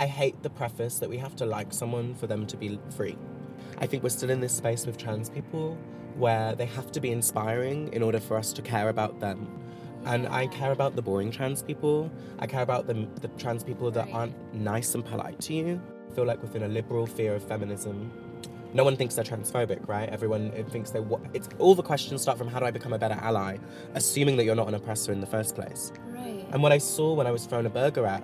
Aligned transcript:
I 0.00 0.06
hate 0.06 0.42
the 0.42 0.48
preface 0.50 0.98
that 1.00 1.10
we 1.10 1.18
have 1.18 1.36
to 1.36 1.44
like 1.46 1.72
someone 1.72 2.14
for 2.14 2.26
them 2.26 2.46
to 2.46 2.56
be 2.56 2.80
free. 2.96 3.16
I 3.78 3.86
think 3.86 4.02
we're 4.02 4.08
still 4.08 4.30
in 4.30 4.40
this 4.40 4.52
space 4.54 4.86
with 4.86 4.96
trans 4.96 5.28
people 5.28 5.76
where 6.16 6.54
they 6.54 6.64
have 6.66 6.90
to 6.92 7.00
be 7.00 7.12
inspiring 7.12 7.92
in 7.92 8.02
order 8.02 8.18
for 8.18 8.36
us 8.36 8.52
to 8.54 8.62
care 8.62 8.88
about 8.88 9.20
them. 9.20 9.46
And 10.06 10.26
I 10.28 10.46
care 10.46 10.72
about 10.72 10.96
the 10.96 11.02
boring 11.02 11.30
trans 11.30 11.62
people. 11.62 12.10
I 12.38 12.46
care 12.46 12.62
about 12.62 12.86
the, 12.86 13.06
the 13.20 13.28
trans 13.36 13.62
people 13.62 13.90
that 13.90 14.08
aren't 14.10 14.34
nice 14.54 14.94
and 14.94 15.04
polite 15.04 15.38
to 15.42 15.54
you. 15.54 15.80
I 16.10 16.14
feel 16.14 16.24
like 16.24 16.40
within 16.40 16.62
a 16.62 16.68
liberal 16.68 17.06
fear 17.06 17.34
of 17.34 17.44
feminism, 17.46 18.10
no 18.72 18.84
one 18.84 18.96
thinks 18.96 19.16
they're 19.16 19.24
transphobic, 19.24 19.86
right? 19.86 20.08
Everyone 20.08 20.50
thinks 20.70 20.90
they. 20.90 21.00
wa- 21.00 21.20
It's 21.34 21.48
all 21.58 21.74
the 21.74 21.82
questions 21.82 22.22
start 22.22 22.38
from 22.38 22.48
how 22.48 22.58
do 22.60 22.64
I 22.64 22.70
become 22.70 22.94
a 22.94 22.98
better 22.98 23.18
ally, 23.20 23.58
assuming 23.94 24.38
that 24.38 24.44
you're 24.44 24.54
not 24.54 24.68
an 24.68 24.74
oppressor 24.74 25.12
in 25.12 25.20
the 25.20 25.26
first 25.26 25.54
place. 25.54 25.92
Right. 26.06 26.46
And 26.52 26.62
what 26.62 26.72
I 26.72 26.78
saw 26.78 27.12
when 27.12 27.26
I 27.26 27.30
was 27.32 27.44
thrown 27.46 27.66
a 27.66 27.70
burger 27.70 28.06
at 28.06 28.22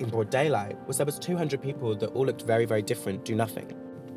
in 0.00 0.08
broad 0.08 0.30
daylight 0.30 0.76
was 0.86 0.96
there 0.98 1.06
was 1.06 1.18
200 1.18 1.60
people 1.60 1.94
that 1.96 2.08
all 2.08 2.26
looked 2.26 2.42
very, 2.42 2.64
very 2.64 2.82
different, 2.82 3.24
do 3.24 3.34
nothing. 3.34 3.72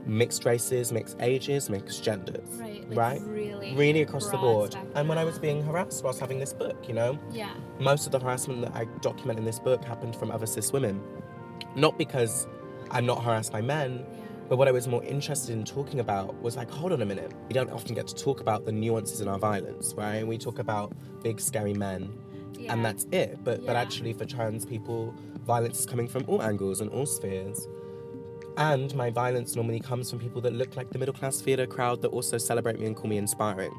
Mixed 0.06 0.46
races, 0.46 0.92
mixed 0.92 1.16
ages, 1.20 1.70
mixed 1.70 2.04
genders. 2.04 2.48
Right. 2.60 2.88
Like 2.90 2.98
right? 2.98 3.22
Really. 3.22 3.76
Really 3.76 4.02
across 4.02 4.30
the 4.30 4.38
board. 4.38 4.72
spectrum. 4.72 4.92
And 4.96 5.08
when 5.10 5.18
I 5.18 5.24
was 5.24 5.38
being 5.38 5.62
harassed 5.62 6.04
whilst 6.04 6.20
having 6.20 6.40
this 6.40 6.54
book, 6.54 6.88
you 6.88 6.94
know, 6.94 7.18
Yeah. 7.32 7.52
most 7.80 8.06
of 8.08 8.12
the 8.12 8.20
harassment 8.20 8.62
that 8.62 8.76
I 8.76 8.86
document 9.02 9.38
in 9.40 9.46
this 9.46 9.60
book 9.60 9.84
happened 9.84 10.16
from 10.16 10.32
other 10.32 10.48
cis 10.48 10.74
women. 10.74 11.02
Not 11.76 11.98
because 11.98 12.48
I'm 12.90 13.06
not 13.06 13.24
harassed 13.24 13.52
by 13.52 13.62
men, 13.62 14.00
Yeah. 14.00 14.26
but 14.50 14.58
what 14.58 14.68
I 14.68 14.72
was 14.72 14.88
more 14.88 15.04
interested 15.04 15.54
in 15.54 15.64
talking 15.64 16.00
about 16.00 16.40
was 16.42 16.58
like, 16.58 16.70
hold 16.72 16.92
on 16.94 17.02
a 17.04 17.06
minute. 17.06 17.32
We 17.48 17.54
don't 17.54 17.70
often 17.72 17.94
get 17.94 18.08
to 18.08 18.16
talk 18.16 18.42
about 18.42 18.66
the 18.66 18.72
nuances 18.72 19.22
in 19.22 19.28
our 19.28 19.38
violence, 19.40 19.94
right? 19.96 20.26
We 20.28 20.38
talk 20.40 20.58
about 20.58 20.94
big, 21.22 21.40
scary 21.40 21.74
men, 21.76 22.12
Yeah. 22.54 22.74
and 22.74 22.84
that's 22.86 23.06
it. 23.12 23.44
But 23.44 23.66
but 23.66 23.76
actually, 23.76 24.14
for 24.14 24.26
trans 24.26 24.66
people, 24.66 25.14
violence 25.46 25.80
is 25.80 25.86
coming 25.86 26.08
from 26.08 26.24
all 26.28 26.42
angles 26.42 26.82
and 26.82 26.90
all 26.92 27.06
spheres. 27.06 27.68
And 28.58 28.94
my 28.96 29.10
violence 29.10 29.56
normally 29.56 29.80
comes 29.80 30.10
from 30.10 30.20
people 30.20 30.42
that 30.42 30.54
look 30.54 30.76
like 30.76 30.90
the 30.90 31.00
middle 31.00 31.14
class 31.14 31.40
theatre 31.42 31.66
crowd 31.66 32.02
that 32.02 32.10
also 32.10 32.38
celebrate 32.38 32.80
me 32.80 32.86
and 32.86 32.96
call 32.96 33.10
me 33.10 33.18
inspiring. 33.18 33.72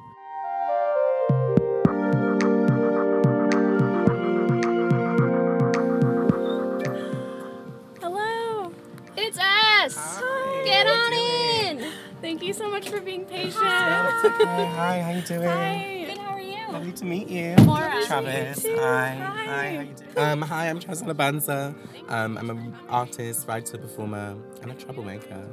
Hello. 8.01 8.73
It's 9.17 9.39
us. 9.39 9.95
Hi, 9.97 10.65
Get 10.65 10.87
on 10.87 11.13
in. 11.13 11.93
Thank 12.21 12.43
you 12.43 12.53
so 12.53 12.69
much 12.71 12.89
for 12.89 13.01
being 13.01 13.25
patient. 13.25 13.55
It's 13.55 14.25
okay. 14.25 14.67
Hi, 14.67 15.01
how 15.03 15.11
you 15.13 15.23
doing? 15.23 15.43
Hi. 15.49 16.05
Good. 16.09 16.19
How 16.19 16.35
are 16.35 16.41
you? 16.41 16.72
Lovely 16.83 16.97
to 16.99 17.05
meet 17.05 17.29
you. 17.29 17.55
Maura. 17.65 18.03
Travis. 18.07 18.57
Nice 18.57 18.63
to 18.65 18.69
meet 18.69 18.75
you. 18.75 18.81
Hi. 18.83 19.15
Hi. 19.15 19.45
Hi. 19.45 19.75
How 19.77 19.81
you 19.83 19.95
doing? 19.95 20.19
Um, 20.19 20.43
hi, 20.43 20.69
I'm 20.69 20.81
Travis 20.81 21.03
Alabanza. 21.03 21.77
Um, 22.09 22.37
I'm 22.37 22.51
an 22.51 22.75
artist, 22.89 23.47
writer, 23.47 23.79
performer, 23.79 24.35
and 24.63 24.73
a 24.73 24.75
troublemaker. 24.75 25.47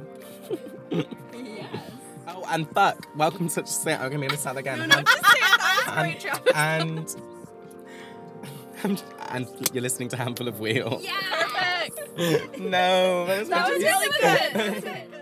Yes. 1.32 1.92
Oh, 2.26 2.44
and 2.48 2.68
fuck. 2.72 3.06
Welcome 3.16 3.48
to 3.48 3.64
say 3.64 3.94
I'm 3.94 4.10
gonna 4.10 4.36
start 4.36 4.56
again. 4.56 4.80
No, 4.80 4.86
no, 4.86 5.02
just 5.02 5.24
say 5.24 5.38
it. 5.38 6.20
That 6.24 6.86
was 6.88 7.16
and, 8.82 8.82
and 8.82 9.02
and 9.28 9.70
you're 9.72 9.82
listening 9.82 10.08
to 10.08 10.16
Handful 10.16 10.48
of 10.48 10.58
Wheel. 10.58 11.00
Yeah. 11.00 11.12
Perfect. 12.16 12.58
no, 12.58 13.26
that 13.26 13.38
was, 13.38 13.48
That 13.50 13.70
was 13.70 13.82
really 13.82 14.80
good. 14.80 15.19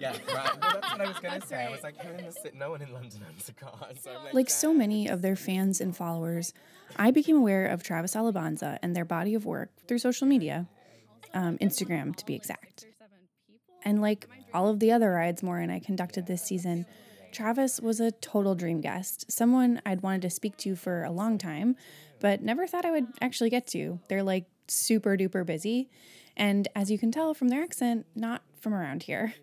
That's 0.00 0.18
it. 0.18 0.24
Yeah, 0.28 0.34
right. 0.36 0.60
Well, 0.60 0.80
that's 0.80 0.92
what 0.92 1.00
I 1.00 1.06
was 1.08 1.18
gonna 1.18 1.46
say. 1.46 1.66
I 1.66 1.70
was 1.70 1.82
like, 1.82 1.98
who 1.98 2.12
in 2.14 2.24
the 2.26 2.32
city? 2.32 2.56
No 2.58 2.70
one 2.70 2.82
in 2.82 2.92
London 2.92 3.20
owns 3.28 3.48
a 3.48 3.52
car. 3.52 3.88
So 4.00 4.10
I'm 4.10 4.24
like, 4.24 4.34
Like 4.34 4.50
so 4.50 4.72
many 4.72 5.08
of 5.08 5.22
their 5.22 5.36
fans 5.36 5.80
and 5.80 5.96
followers, 5.96 6.52
I 6.96 7.10
became 7.10 7.36
aware 7.36 7.66
of 7.66 7.82
Travis 7.82 8.14
Alabanza 8.14 8.78
and 8.82 8.94
their 8.94 9.04
body 9.04 9.34
of 9.34 9.44
work 9.44 9.70
through 9.86 9.98
social 9.98 10.26
media, 10.26 10.66
um, 11.34 11.58
Instagram 11.58 12.14
to 12.16 12.26
be 12.26 12.34
exact. 12.34 12.86
And 13.84 14.00
like 14.00 14.28
all 14.52 14.68
of 14.68 14.80
the 14.80 14.92
other 14.92 15.12
rides 15.12 15.42
Maura 15.42 15.62
and 15.62 15.70
I 15.70 15.78
conducted 15.78 16.26
this 16.26 16.42
season, 16.42 16.86
Travis 17.32 17.80
was 17.80 18.00
a 18.00 18.10
total 18.12 18.54
dream 18.54 18.80
guest, 18.80 19.30
someone 19.30 19.80
I'd 19.84 20.02
wanted 20.02 20.22
to 20.22 20.30
speak 20.30 20.56
to 20.58 20.74
for 20.74 21.04
a 21.04 21.10
long 21.10 21.38
time, 21.38 21.76
but 22.20 22.42
never 22.42 22.66
thought 22.66 22.84
I 22.84 22.90
would 22.90 23.06
actually 23.20 23.50
get 23.50 23.66
to. 23.68 24.00
They're 24.08 24.22
like 24.22 24.46
super 24.68 25.16
duper 25.16 25.44
busy, 25.44 25.90
and 26.36 26.66
as 26.74 26.90
you 26.90 26.98
can 26.98 27.12
tell 27.12 27.34
from 27.34 27.48
their 27.48 27.62
accent, 27.62 28.06
not 28.14 28.42
from 28.60 28.74
around 28.74 29.02
here. 29.04 29.34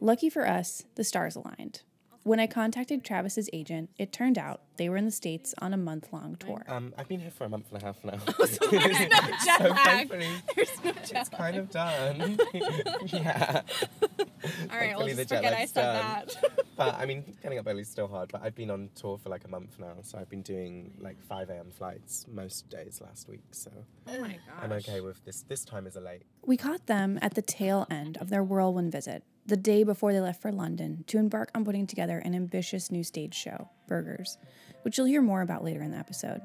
Lucky 0.00 0.28
for 0.30 0.46
us, 0.46 0.84
the 0.94 1.04
stars 1.04 1.36
aligned. 1.36 1.82
When 2.22 2.40
I 2.40 2.48
contacted 2.48 3.04
Travis's 3.04 3.48
agent, 3.52 3.88
it 3.98 4.12
turned 4.12 4.36
out 4.36 4.60
they 4.78 4.88
were 4.88 4.96
in 4.96 5.04
the 5.04 5.12
States 5.12 5.54
on 5.58 5.72
a 5.72 5.76
month 5.76 6.08
long 6.12 6.34
tour. 6.34 6.64
Um, 6.66 6.92
I've 6.98 7.06
been 7.06 7.20
here 7.20 7.30
for 7.30 7.44
a 7.44 7.48
month 7.48 7.66
and 7.72 7.80
a 7.80 7.86
half 7.86 8.04
now. 8.04 8.18
So 8.46 8.66
there's 8.68 8.98
no 8.98 9.08
jet 9.44 9.58
so 9.58 9.68
lag. 9.68 9.76
thankfully, 10.08 10.28
There's 10.56 10.84
no 10.84 10.90
jet 10.92 11.12
it's 11.20 11.28
kind 11.28 11.56
of 11.56 11.70
done. 11.70 12.36
yeah. 13.06 13.62
All 13.62 14.76
right, 14.76 14.96
we'll 14.96 15.06
Thankfully, 15.06 15.12
the 15.12 15.24
just 15.24 15.34
forget 15.36 15.52
I 15.52 15.66
said 15.66 15.82
done. 15.82 15.94
that. 16.26 16.36
But 16.76 16.94
I 16.96 17.06
mean, 17.06 17.36
getting 17.44 17.58
up 17.60 17.66
early 17.68 17.82
is 17.82 17.88
still 17.88 18.08
hard. 18.08 18.32
But 18.32 18.42
I've 18.42 18.56
been 18.56 18.70
on 18.72 18.90
tour 18.96 19.18
for 19.18 19.28
like 19.28 19.44
a 19.44 19.48
month 19.48 19.78
now, 19.78 19.94
so 20.02 20.18
I've 20.18 20.28
been 20.28 20.42
doing 20.42 20.94
like 20.98 21.22
5 21.22 21.48
a.m. 21.50 21.70
flights 21.70 22.26
most 22.28 22.68
days 22.68 23.00
last 23.00 23.28
week. 23.28 23.44
So 23.52 23.70
Oh 24.08 24.20
my 24.20 24.28
gosh. 24.32 24.38
I'm 24.60 24.72
okay 24.72 25.00
with 25.00 25.24
this. 25.24 25.42
This 25.42 25.64
time 25.64 25.86
is 25.86 25.94
a 25.94 26.00
late. 26.00 26.24
We 26.44 26.56
caught 26.56 26.86
them 26.86 27.20
at 27.22 27.34
the 27.34 27.42
tail 27.42 27.86
end 27.88 28.16
of 28.18 28.30
their 28.30 28.42
whirlwind 28.42 28.90
visit, 28.92 29.22
the 29.46 29.56
day 29.56 29.84
before 29.84 30.12
they 30.12 30.20
left 30.20 30.42
for 30.42 30.50
London 30.50 31.04
to 31.06 31.18
embark 31.18 31.50
on 31.54 31.64
putting 31.64 31.86
together 31.86 32.18
an 32.18 32.34
ambitious 32.34 32.90
new 32.90 33.04
stage 33.04 33.34
show, 33.34 33.68
Burgers, 33.86 34.38
which 34.82 34.98
you'll 34.98 35.06
hear 35.06 35.22
more 35.22 35.42
about 35.42 35.62
later 35.62 35.82
in 35.82 35.92
the 35.92 35.96
episode. 35.96 36.40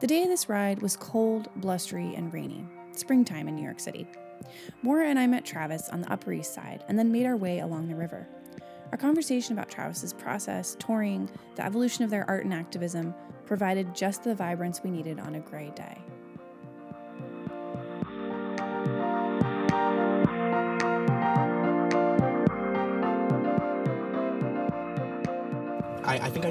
The 0.00 0.06
day 0.06 0.22
of 0.22 0.28
this 0.28 0.48
ride 0.48 0.82
was 0.82 0.96
cold, 0.96 1.48
blustery, 1.56 2.14
and 2.14 2.32
rainy, 2.32 2.64
springtime 2.92 3.48
in 3.48 3.56
New 3.56 3.64
York 3.64 3.80
City. 3.80 4.06
Maura 4.82 5.08
and 5.08 5.18
I 5.18 5.26
met 5.26 5.44
Travis 5.44 5.88
on 5.88 6.02
the 6.02 6.12
Upper 6.12 6.32
East 6.32 6.54
Side 6.54 6.84
and 6.88 6.98
then 6.98 7.10
made 7.10 7.26
our 7.26 7.36
way 7.36 7.60
along 7.60 7.88
the 7.88 7.94
river. 7.94 8.26
Our 8.92 8.98
conversation 8.98 9.54
about 9.54 9.70
Travis's 9.70 10.12
process, 10.12 10.76
touring, 10.78 11.30
the 11.56 11.64
evolution 11.64 12.04
of 12.04 12.10
their 12.10 12.28
art 12.28 12.44
and 12.44 12.52
activism 12.52 13.14
provided 13.46 13.94
just 13.94 14.22
the 14.22 14.34
vibrance 14.34 14.82
we 14.82 14.90
needed 14.90 15.18
on 15.18 15.34
a 15.34 15.40
gray 15.40 15.72
day. 15.74 15.98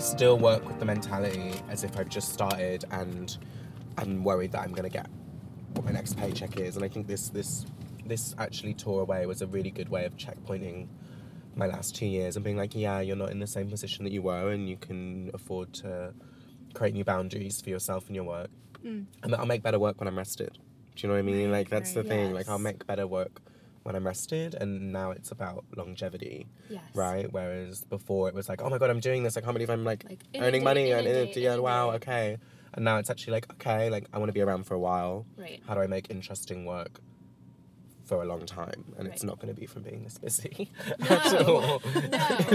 Still 0.02 0.38
work 0.38 0.68
with 0.68 0.80
the 0.80 0.86
mentality 0.86 1.54
as 1.70 1.84
if 1.84 1.98
I've 1.98 2.10
just 2.10 2.34
started 2.34 2.86
and 2.92 3.38
I'm 3.98 4.24
worried 4.24 4.52
that 4.54 4.62
I'm 4.62 4.74
gonna 4.74 4.90
get 4.90 5.10
what 5.74 5.86
my 5.86 5.92
next 5.92 6.18
paycheck 6.18 6.58
is. 6.58 6.76
And 6.76 6.84
I 6.84 6.88
think 6.88 7.08
this 7.08 7.30
this 7.30 7.66
this 8.06 8.36
actually 8.38 8.74
tour 8.74 9.02
away 9.02 9.26
was 9.26 9.42
a 9.42 9.48
really 9.48 9.72
good 9.72 9.90
way 9.90 10.06
of 10.06 10.18
checkpointing 10.18 10.88
my 11.56 11.66
last 11.66 11.96
two 11.96 12.06
years 12.06 12.36
and 12.36 12.44
being 12.44 12.58
like, 12.58 12.76
yeah, 12.76 13.00
you're 13.00 13.16
not 13.16 13.32
in 13.32 13.40
the 13.40 13.48
same 13.48 13.70
position 13.70 14.04
that 14.06 14.12
you 14.12 14.22
were, 14.22 14.52
and 14.52 14.70
you 14.70 14.78
can 14.78 15.30
afford 15.34 15.74
to 15.74 16.14
create 16.74 16.94
new 16.94 17.04
boundaries 17.04 17.62
for 17.62 17.70
yourself 17.70 18.08
and 18.08 18.16
your 18.16 18.26
work. 18.26 18.50
Mm. 18.84 19.06
And 19.22 19.34
that 19.34 19.40
I'll 19.40 19.46
make 19.46 19.62
better 19.62 19.80
work 19.80 20.00
when 20.00 20.08
I'm 20.08 20.18
rested. 20.18 20.58
Do 20.96 21.08
you 21.08 21.10
know 21.10 21.16
what 21.16 21.20
I 21.20 21.24
mean? 21.24 21.52
like 21.52 21.70
that's 21.70 21.94
the 21.94 22.04
thing. 22.04 22.34
Like 22.34 22.50
I'll 22.50 22.60
make 22.60 22.86
better 22.88 23.08
work 23.08 23.42
when 23.84 23.96
I'm 23.96 24.06
rested, 24.06 24.54
and 24.56 24.92
now 24.92 25.12
it's 25.12 25.32
about 25.32 25.66
longevity 25.76 26.48
Yes. 26.70 26.84
right? 26.94 27.32
Whereas 27.32 27.84
before 27.86 28.28
it 28.30 28.36
was 28.36 28.48
like, 28.50 28.62
oh 28.62 28.70
my 28.70 28.78
god, 28.78 28.90
I'm 28.90 29.00
doing 29.00 29.24
this. 29.24 29.38
I 29.38 29.42
can't 29.42 29.54
believe 29.54 29.70
I'm 29.70 29.84
like, 29.84 30.06
Like, 30.08 30.24
earning 30.36 30.64
money 30.64 30.92
and 30.92 31.08
it. 31.08 31.36
Yeah, 31.36 31.58
wow, 31.58 31.92
okay. 31.92 32.38
And 32.74 32.86
now 32.86 32.98
it's 32.98 33.10
actually 33.10 33.34
like, 33.34 33.52
okay, 33.54 33.90
like 33.90 34.08
I 34.14 34.18
want 34.20 34.30
to 34.30 34.34
be 34.34 34.42
around 34.42 34.64
for 34.66 34.76
a 34.76 34.80
while. 34.80 35.26
Right. 35.38 35.62
How 35.68 35.74
do 35.74 35.82
I 35.82 35.88
make 35.88 36.10
interesting 36.10 36.66
work 36.66 37.02
for 38.06 38.22
a 38.22 38.26
long 38.26 38.46
time? 38.46 38.84
And 38.98 39.08
it's 39.08 39.24
not 39.24 39.40
going 39.40 39.54
to 39.54 39.60
be 39.60 39.66
from 39.66 39.84
being 39.84 40.04
this 40.04 40.18
busy 40.18 40.72
No, 41.00 41.06
at 41.08 41.46
all. 41.48 41.62
no, 41.62 41.80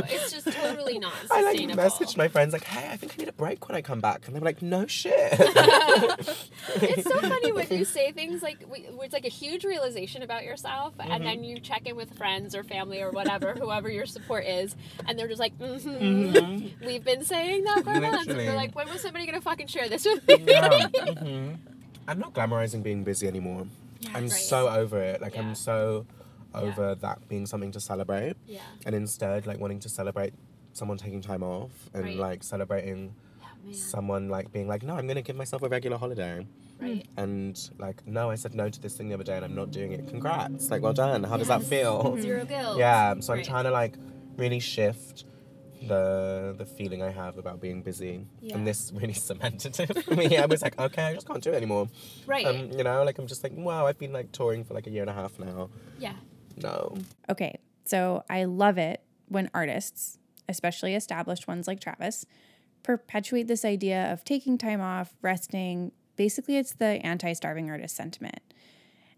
it's 0.08 0.32
just 0.32 0.46
totally 0.52 0.98
not 0.98 1.12
I 1.30 1.42
like 1.42 1.58
messaged 1.60 2.16
my 2.16 2.28
friends 2.28 2.52
like, 2.52 2.64
hey, 2.64 2.88
I 2.90 2.96
think 2.96 3.14
I 3.14 3.16
need 3.18 3.28
a 3.28 3.32
break 3.32 3.68
when 3.68 3.76
I 3.76 3.82
come 3.82 4.00
back, 4.00 4.26
and 4.26 4.34
they're 4.34 4.42
like, 4.42 4.62
no 4.62 4.86
shit. 4.86 5.12
it's 5.38 7.04
so 7.08 7.18
funny 7.20 7.52
when 7.52 7.66
you 7.70 7.84
say 7.84 8.12
things 8.12 8.42
like 8.42 8.64
we- 8.70 8.86
it's 9.02 9.12
like 9.12 9.24
a 9.24 9.28
huge 9.30 9.64
realization 9.64 10.22
about 10.22 10.44
yourself, 10.44 10.94
Mm-hmm. 10.96 11.10
and 11.12 11.25
then 11.26 11.44
you 11.44 11.58
check 11.60 11.87
in 11.87 11.96
with 11.96 12.16
friends 12.16 12.54
or 12.54 12.62
family 12.64 13.00
or 13.02 13.10
whatever, 13.10 13.54
whoever 13.54 13.90
your 13.90 14.06
support 14.06 14.44
is, 14.46 14.75
and 15.06 15.19
they're 15.19 15.28
just 15.28 15.40
like, 15.40 15.56
mm-hmm, 15.58 15.88
Mhm. 15.90 16.84
we've 16.87 17.04
been 17.04 17.25
saying 17.25 17.64
that 17.64 17.84
for 17.84 18.00
months, 18.00 18.26
and 18.28 18.40
you're 18.40 18.54
like, 18.54 18.75
when 18.75 18.88
was 18.88 19.00
somebody 19.02 19.26
gonna 19.26 19.40
fucking 19.40 19.66
share 19.69 19.88
this 19.88 20.04
with 20.04 20.26
me? 20.26 20.44
yeah. 20.46 20.87
hmm 20.88 21.52
I'm 22.08 22.19
not 22.19 22.32
glamorizing 22.34 22.82
being 22.82 23.02
busy 23.04 23.26
anymore. 23.26 23.66
I'm 24.14 24.25
right. 24.25 24.31
so 24.31 24.69
over 24.69 24.98
it. 25.00 25.20
Like 25.20 25.34
Yeah. 25.34 25.43
I'm 25.43 25.54
so 25.54 26.06
over 26.54 26.94
that 26.96 27.28
being 27.28 27.44
something 27.46 27.72
to 27.72 27.81
celebrate. 27.81 28.34
Yeah. 28.46 28.60
and 28.87 28.94
instead 28.94 29.46
like 29.46 29.58
wanting 29.60 29.81
to 29.81 29.88
celebrate 29.88 30.32
someone 30.72 30.96
taking 30.98 31.20
time 31.22 31.43
off 31.43 31.70
and 31.94 32.04
Right. 32.04 32.16
like 32.16 32.43
celebrating 32.43 33.14
someone 33.72 34.28
like 34.28 34.52
being 34.52 34.69
like 34.69 34.82
no 34.84 34.94
i'm 34.94 35.06
gonna 35.08 35.22
give 35.22 35.34
myself 35.34 35.60
a 35.62 35.69
regular 35.69 35.96
holiday 35.96 36.46
Right. 36.81 37.04
and 37.16 37.58
like 37.78 38.06
no 38.06 38.31
i 38.31 38.37
said 38.37 38.54
no 38.54 38.69
to 38.69 38.81
this 38.81 38.96
thing 38.96 39.08
the 39.08 39.14
other 39.14 39.25
day 39.25 39.34
and 39.37 39.44
i'm 39.44 39.54
not 39.56 39.72
doing 39.72 39.90
it 39.93 40.06
congrats 40.08 40.70
like 40.70 40.82
well 40.82 40.92
done 40.92 41.25
how 41.25 41.37
does 41.37 41.49
that 41.49 41.62
feel 41.64 42.16
Zero 42.20 42.44
guilt. 42.44 42.78
yeah 42.78 43.14
so 43.19 43.32
i'm 43.34 43.42
trying 43.42 43.64
to 43.64 43.70
like 43.72 43.96
really 44.37 44.60
shift 44.60 45.25
the 45.87 46.55
the 46.56 46.67
feeling 46.67 47.03
I 47.03 47.11
have 47.11 47.38
about 47.38 47.61
being 47.61 47.83
busy. 47.83 48.27
Yeah. 48.41 48.56
And 48.56 48.67
this 48.67 48.93
really 48.94 49.12
cemented 49.31 49.79
it 49.81 50.05
for 50.05 50.15
me. 50.15 50.37
I 50.37 50.47
was 50.47 50.62
like, 50.62 50.79
okay, 50.79 51.03
I 51.05 51.15
just 51.15 51.27
can't 51.27 51.43
do 51.43 51.50
it 51.50 51.56
anymore. 51.56 51.88
Right. 52.27 52.47
Um, 52.47 52.71
you 52.73 52.85
know, 52.85 53.03
like 53.05 53.19
I'm 53.19 53.27
just 53.27 53.43
like, 53.43 53.53
wow, 53.55 53.87
I've 53.87 53.99
been 53.99 54.12
like 54.12 54.33
touring 54.33 54.65
for 54.65 54.75
like 54.75 54.87
a 54.87 54.91
year 54.91 55.03
and 55.03 55.11
a 55.11 55.15
half 55.15 55.38
now. 55.38 55.71
yeah. 55.99 56.15
No. 56.56 56.97
Okay, 57.29 57.59
so 57.85 58.25
I 58.31 58.44
love 58.44 58.79
it 58.79 59.03
when 59.29 59.50
artists, 59.53 60.19
especially 60.49 60.94
established 60.94 61.47
ones 61.47 61.67
like 61.67 61.81
Travis, 61.81 62.25
perpetuate 62.83 63.47
this 63.47 63.65
idea 63.65 64.11
of 64.12 64.25
taking 64.25 64.56
time 64.56 64.81
off, 64.81 65.15
resting. 65.21 65.93
Basically, 66.17 66.56
it's 66.56 66.73
the 66.73 67.05
anti 67.05 67.33
starving 67.35 67.71
artist 67.71 67.94
sentiment. 67.94 68.41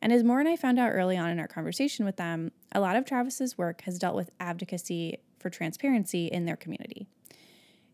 And 0.01 0.13
as 0.13 0.23
Maura 0.23 0.41
and 0.41 0.49
I 0.49 0.57
found 0.57 0.79
out 0.79 0.91
early 0.93 1.17
on 1.17 1.31
in 1.31 1.41
our 1.41 1.49
conversation 1.49 2.05
with 2.05 2.17
them, 2.17 2.53
a 2.73 2.81
lot 2.81 2.97
of 2.97 3.05
Travis's 3.05 3.59
work 3.59 3.83
has 3.83 3.99
dealt 3.99 4.15
with 4.15 4.31
advocacy 4.39 5.19
for 5.39 5.51
transparency 5.51 6.27
in 6.27 6.45
their 6.45 6.57
community. 6.57 7.07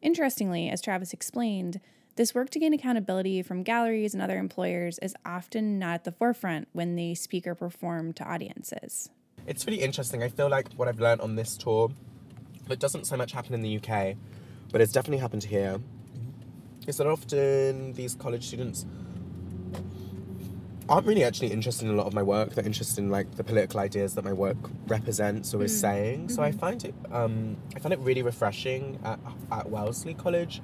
Interestingly, 0.02 0.68
as 0.68 0.80
Travis 0.80 1.12
explained, 1.12 1.80
this 2.16 2.34
work 2.34 2.50
to 2.50 2.58
gain 2.58 2.72
accountability 2.72 3.42
from 3.42 3.62
galleries 3.62 4.14
and 4.14 4.22
other 4.22 4.38
employers 4.38 4.98
is 5.00 5.14
often 5.26 5.78
not 5.78 5.94
at 5.94 6.04
the 6.04 6.12
forefront 6.12 6.68
when 6.72 6.94
they 6.94 7.14
speak 7.14 7.46
or 7.46 7.54
perform 7.54 8.12
to 8.14 8.24
audiences. 8.24 9.10
It's 9.46 9.66
really 9.66 9.82
interesting. 9.82 10.22
I 10.22 10.28
feel 10.28 10.48
like 10.48 10.72
what 10.74 10.86
I've 10.86 11.00
learned 11.00 11.20
on 11.20 11.34
this 11.34 11.56
tour, 11.56 11.90
that 12.68 12.78
doesn't 12.78 13.06
so 13.06 13.16
much 13.16 13.32
happen 13.32 13.52
in 13.52 13.62
the 13.62 13.76
UK, 13.78 14.16
but 14.70 14.80
it's 14.80 14.92
definitely 14.92 15.18
happened 15.18 15.44
here, 15.44 15.80
is 16.86 16.98
that 16.98 17.06
often 17.06 17.94
these 17.94 18.14
college 18.14 18.46
students 18.46 18.86
aren't 20.88 21.06
really 21.06 21.24
actually 21.24 21.50
interested 21.52 21.86
in 21.86 21.94
a 21.94 21.96
lot 21.96 22.06
of 22.06 22.14
my 22.14 22.22
work. 22.22 22.54
They're 22.54 22.64
interested 22.64 22.98
in 23.02 23.10
like 23.10 23.36
the 23.36 23.44
political 23.44 23.80
ideas 23.80 24.14
that 24.14 24.24
my 24.24 24.32
work 24.32 24.56
represents 24.86 25.54
or 25.54 25.62
is 25.62 25.78
saying. 25.78 26.28
So 26.28 26.42
I 26.42 26.52
find 26.52 26.84
it, 26.84 26.94
um, 27.10 27.56
I 27.74 27.78
find 27.78 27.92
it 27.92 27.98
really 28.00 28.22
refreshing 28.22 28.98
at, 29.04 29.18
at 29.50 29.70
Wellesley 29.70 30.14
College. 30.14 30.60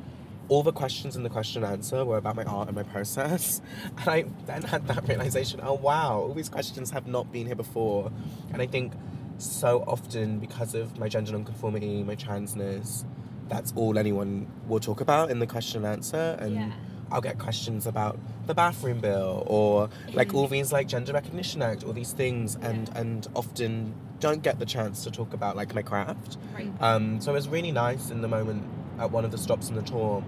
All 0.49 0.63
the 0.63 0.73
questions 0.73 1.17
in 1.17 1.23
the 1.23 1.31
question 1.31 1.63
and 1.63 1.73
answer 1.73 2.05
were 2.05 2.19
about 2.19 2.37
my 2.37 2.45
art 2.45 2.69
and 2.69 2.77
my 2.77 2.83
process. 2.83 3.63
And 3.99 4.09
I 4.09 4.25
then 4.47 4.63
had 4.63 4.87
that 4.89 5.09
realization 5.09 5.61
oh, 5.63 5.75
wow, 5.75 6.19
all 6.19 6.35
these 6.35 6.49
questions 6.49 6.91
have 6.91 7.07
not 7.07 7.33
been 7.33 7.47
here 7.47 7.55
before. 7.55 8.11
And 8.53 8.61
I 8.61 8.67
think 8.67 8.93
so 9.39 9.85
often, 9.87 10.39
because 10.39 10.75
of 10.75 10.99
my 10.99 11.09
gender 11.09 11.33
nonconformity, 11.33 12.03
my 12.03 12.17
transness, 12.17 13.05
that's 13.49 13.73
all 13.75 13.99
anyone 13.99 14.47
will 14.69 14.81
talk 14.81 15.01
about 15.01 15.31
in 15.31 15.39
the 15.39 15.47
question 15.47 15.85
and 15.85 15.95
answer. 15.95 16.37
And 16.39 16.55
Yeah. 16.55 16.73
I'll 17.11 17.21
get 17.21 17.39
questions 17.39 17.87
about 17.87 18.19
the 18.47 18.55
bathroom 18.55 19.01
bill 19.01 19.45
or 19.47 19.89
like 20.13 20.35
all 20.35 20.47
these 20.47 20.73
like 20.73 20.89
gender 20.89 21.13
recognition 21.13 21.63
act, 21.63 21.85
all 21.85 21.93
these 21.93 22.13
things, 22.13 22.57
and 22.57 22.91
and 22.95 23.27
often 23.35 23.95
don't 24.21 24.43
get 24.43 24.59
the 24.59 24.67
chance 24.67 25.05
to 25.05 25.11
talk 25.11 25.33
about 25.33 25.57
like 25.57 25.75
my 25.75 25.83
craft. 25.83 26.37
Right. 26.55 26.71
Um, 26.81 27.21
so 27.21 27.33
it 27.33 27.35
was 27.35 27.49
really 27.49 27.73
nice 27.73 28.11
in 28.11 28.23
the 28.23 28.29
moment 28.29 28.65
at 28.99 29.11
one 29.11 29.25
of 29.25 29.31
the 29.31 29.39
stops 29.39 29.69
in 29.69 29.75
the 29.75 29.83
tour 29.83 30.21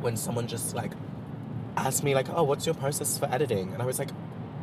when 0.00 0.16
someone 0.16 0.46
just 0.48 0.74
like 0.74 0.92
asked 1.76 2.02
me 2.02 2.14
like, 2.14 2.28
"Oh, 2.30 2.42
what's 2.42 2.66
your 2.66 2.74
process 2.74 3.18
for 3.18 3.26
editing?" 3.26 3.72
And 3.72 3.82
I 3.82 3.86
was 3.86 3.98
like 3.98 4.10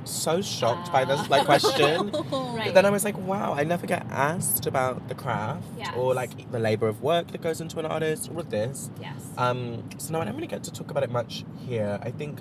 so 0.09 0.41
shocked 0.41 0.91
by 0.91 1.05
this 1.05 1.29
like 1.29 1.45
question. 1.45 2.11
Right. 2.59 2.65
But 2.65 2.73
then 2.73 2.85
I 2.85 2.89
was 2.89 3.05
like, 3.05 3.17
wow, 3.17 3.53
I 3.53 3.63
never 3.63 3.87
get 3.87 4.05
asked 4.09 4.65
about 4.65 5.07
the 5.07 5.15
craft 5.15 5.65
or 5.95 6.13
like 6.13 6.51
the 6.51 6.59
labor 6.59 6.87
of 6.87 7.01
work 7.01 7.27
that 7.31 7.41
goes 7.41 7.61
into 7.61 7.79
an 7.79 7.85
artist, 7.85 8.29
all 8.29 8.39
of 8.39 8.49
this. 8.49 8.89
Yes. 8.99 9.29
Um, 9.37 9.87
so 9.97 10.11
no, 10.13 10.19
I 10.21 10.25
don't 10.25 10.35
really 10.35 10.47
get 10.47 10.63
to 10.65 10.71
talk 10.73 10.91
about 10.91 11.03
it 11.03 11.11
much 11.11 11.45
here. 11.65 11.99
I 12.01 12.11
think 12.11 12.39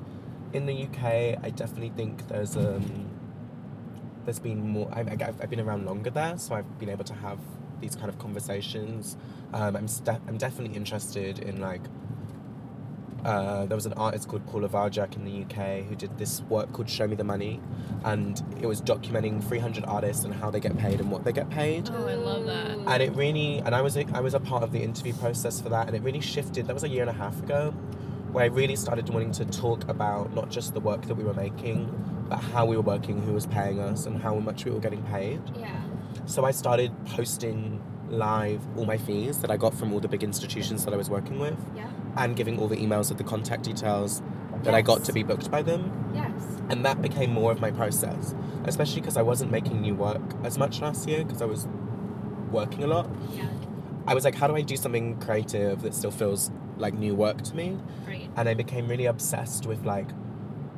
in 0.53 0.67
the 0.67 0.85
UK, 0.85 1.39
I 1.43 1.51
definitely 1.55 1.91
think 1.91 2.27
there's 2.29 2.57
um, 2.57 3.11
there's 4.25 4.41
been 4.41 4.67
more. 4.69 4.89
I, 4.93 5.01
I, 5.01 5.29
I've 5.41 5.51
been 5.51 5.61
around 5.61 5.87
longer 5.87 6.11
there, 6.11 6.37
so 6.39 6.55
I've 6.55 6.79
been 6.79 6.89
able 6.89 7.05
to 7.05 7.15
have 7.15 7.39
these 7.81 7.95
kind 7.95 8.09
of 8.09 8.19
conversations. 8.19 9.17
Um, 9.53 9.77
I'm 9.77 9.89
st- 9.89 10.21
I'm 10.27 10.39
definitely 10.39 10.77
interested 10.77 11.39
in 11.39 11.61
like. 11.61 11.83
Uh, 13.25 13.67
there 13.67 13.77
was 13.77 13.85
an 13.87 13.93
artist 13.95 14.29
called 14.29 14.47
Paula 14.47 14.69
Varjack 14.69 15.17
in 15.17 15.25
the 15.25 15.43
UK 15.43 15.85
who 15.85 15.95
did 15.97 16.17
this 16.19 16.41
work 16.43 16.73
called 16.73 16.89
Show 16.89 17.07
Me 17.09 17.17
the 17.17 17.25
Money, 17.25 17.61
and 18.05 18.41
it 18.61 18.67
was 18.67 18.81
documenting 18.81 19.43
300 19.43 19.85
artists 19.85 20.25
and 20.25 20.33
how 20.35 20.51
they 20.51 20.61
get 20.61 20.77
paid 20.79 21.01
and 21.01 21.11
what 21.11 21.25
they 21.25 21.33
get 21.33 21.51
paid 21.51 21.91
Oh, 21.93 22.07
I 22.07 22.15
love 22.15 22.45
that. 22.47 22.79
and 22.79 23.03
it 23.03 23.11
really 23.17 23.59
and 23.59 23.75
I 23.75 23.83
was 23.83 23.97
a, 23.97 24.05
I 24.15 24.21
was 24.21 24.35
a 24.35 24.41
part 24.41 24.63
of 24.63 24.71
the 24.73 24.81
interview 24.81 25.13
process 25.15 25.61
for 25.61 25.69
that 25.71 25.89
and 25.89 25.97
it 25.97 26.03
really 26.03 26.21
shifted 26.21 26.67
that 26.69 26.75
was 26.75 26.85
a 26.85 26.89
year 26.89 27.01
and 27.03 27.11
a 27.11 27.15
half 27.15 27.39
ago 27.43 27.73
where 28.31 28.45
I 28.45 28.49
really 28.49 28.77
started 28.77 29.09
wanting 29.09 29.33
to 29.33 29.45
talk 29.47 29.89
about 29.89 30.33
not 30.35 30.49
just 30.51 30.75
the 30.75 30.81
work 30.81 31.03
that 31.07 31.15
we 31.17 31.25
were 31.25 31.35
making 31.35 31.91
but 32.29 32.37
how 32.37 32.67
we 32.67 32.77
were 32.77 32.83
working 32.83 33.21
who 33.23 33.33
was 33.33 33.47
paying 33.47 33.81
us 33.81 34.07
and 34.07 34.21
how 34.23 34.37
much 34.37 34.65
we 34.65 34.71
were 34.71 34.81
getting 34.81 35.03
paid 35.05 35.41
yeah. 35.57 35.81
so 36.27 36.45
I 36.45 36.53
started 36.53 36.93
posting 37.07 37.83
live 38.11 38.61
all 38.77 38.85
my 38.87 38.97
fees 38.97 39.41
that 39.41 39.51
I 39.51 39.57
got 39.57 39.75
from 39.75 39.93
all 39.93 40.01
the 40.01 40.09
big 40.09 40.23
institutions 40.23 40.85
that 40.85 40.95
I 40.95 40.97
was 40.97 41.11
working 41.11 41.39
with 41.41 41.59
Yeah. 41.75 41.91
And 42.17 42.37
giving 42.37 42.59
all 42.59 42.69
the 42.69 42.77
emails 42.77 43.09
with 43.09 43.19
the 43.19 43.25
contact 43.25 43.63
details 43.65 44.23
that 44.63 44.75
I 44.75 44.83
got 44.83 45.05
to 45.05 45.13
be 45.13 45.23
booked 45.23 45.51
by 45.51 45.63
them 45.63 46.11
Yes. 46.15 46.33
and 46.69 46.85
that 46.85 47.01
became 47.03 47.33
more 47.33 47.53
of 47.53 47.61
my 47.61 47.71
process 47.71 48.35
especially 48.65 49.01
because 49.01 49.17
I 49.17 49.23
wasn't 49.23 49.51
making 49.53 49.81
new 49.81 49.95
work 49.95 50.21
as 50.45 50.59
much 50.59 50.81
last 50.81 51.09
year 51.09 51.25
because 51.25 51.41
I 51.43 51.45
was 51.47 51.69
working 52.51 52.83
a 52.83 52.87
lot 52.87 53.09
Yeah. 53.33 53.47
I 54.07 54.15
was 54.15 54.25
like, 54.25 54.35
how 54.37 54.47
do 54.47 54.57
I 54.57 54.63
do 54.63 54.75
something 54.75 55.19
creative 55.21 55.83
that 55.83 55.95
still 55.95 56.11
feels 56.11 56.51
like 56.79 56.95
new 56.95 57.15
work 57.15 57.43
to 57.43 57.55
me? 57.55 57.79
Right. 58.07 58.31
And 58.37 58.49
I 58.49 58.55
became 58.55 58.89
really 58.89 59.05
obsessed 59.05 59.67
with 59.67 59.85
like, 59.85 60.09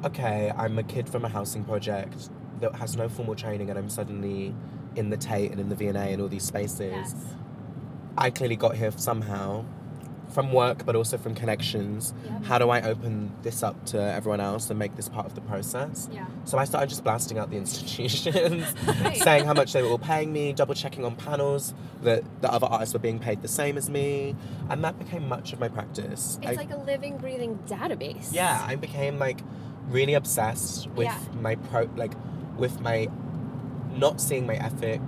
okay, 0.05 0.51
I'm 0.57 0.77
a 0.81 0.83
kid 0.83 1.09
from 1.09 1.25
a 1.25 1.29
housing 1.29 1.63
project 1.65 2.29
that 2.61 2.75
has 2.75 2.97
no 2.97 3.09
formal 3.09 3.37
training, 3.37 3.71
and 3.71 3.79
I'm 3.79 3.89
suddenly 3.89 4.53
in 4.97 5.11
the 5.11 5.17
Tate 5.17 5.53
and 5.53 5.61
in 5.61 5.69
the 5.69 5.77
V&A 5.77 5.93
and 5.95 6.21
all 6.21 6.27
these 6.27 6.43
spaces. 6.43 6.81
Yes. 6.91 7.15
I 8.19 8.31
clearly 8.31 8.57
got 8.57 8.75
here 8.77 8.91
somehow 8.97 9.65
from 10.31 10.53
work, 10.53 10.85
but 10.87 10.95
also 10.97 11.19
from 11.19 11.35
connections. 11.35 12.15
Yep. 12.25 12.45
How 12.45 12.59
do 12.59 12.71
I 12.71 12.83
open 12.83 13.33
this 13.43 13.63
up 13.63 13.85
to 13.87 14.01
everyone 14.01 14.41
else 14.41 14.71
and 14.71 14.79
make 14.79 14.97
this 14.97 15.09
part 15.09 15.27
of 15.27 15.35
the 15.35 15.41
process? 15.43 16.09
Yeah. 16.13 16.27
So 16.45 16.59
I 16.59 16.65
started 16.65 16.89
just 16.89 17.05
blasting 17.05 17.39
out 17.39 17.51
the 17.51 17.57
institutions, 17.57 18.65
Right. 18.87 19.17
saying 19.23 19.45
how 19.45 19.55
much 19.55 19.73
they 19.73 19.83
were 19.83 19.89
all 19.89 19.99
paying 19.99 20.33
me, 20.33 20.53
double 20.53 20.75
checking 20.75 21.05
on 21.05 21.17
panels 21.17 21.75
that 22.03 22.23
the 22.43 22.53
other 22.53 22.67
artists 22.67 22.93
were 22.95 23.01
being 23.01 23.19
paid 23.19 23.43
the 23.43 23.49
same 23.49 23.77
as 23.77 23.91
me, 23.91 24.35
and 24.69 24.83
that 24.85 24.99
became 24.99 25.29
much 25.29 25.53
of 25.53 25.61
my 25.61 25.69
practice. 25.69 26.39
It's 26.43 26.53
I- 26.53 26.55
like 26.55 26.73
a 26.73 26.79
living, 26.79 27.17
breathing 27.19 27.59
database. 27.67 28.33
yeah, 28.33 28.65
I 28.67 28.77
became 28.77 29.19
like 29.19 29.41
really 29.89 30.15
obsessed 30.15 30.89
with 30.91 31.07
Yeah. 31.07 31.19
my 31.41 31.57
pro, 31.57 31.89
like 31.97 32.13
with 32.57 32.81
my 32.81 33.09
not 33.97 34.21
seeing 34.21 34.47
my 34.47 34.55
ethic 34.55 35.01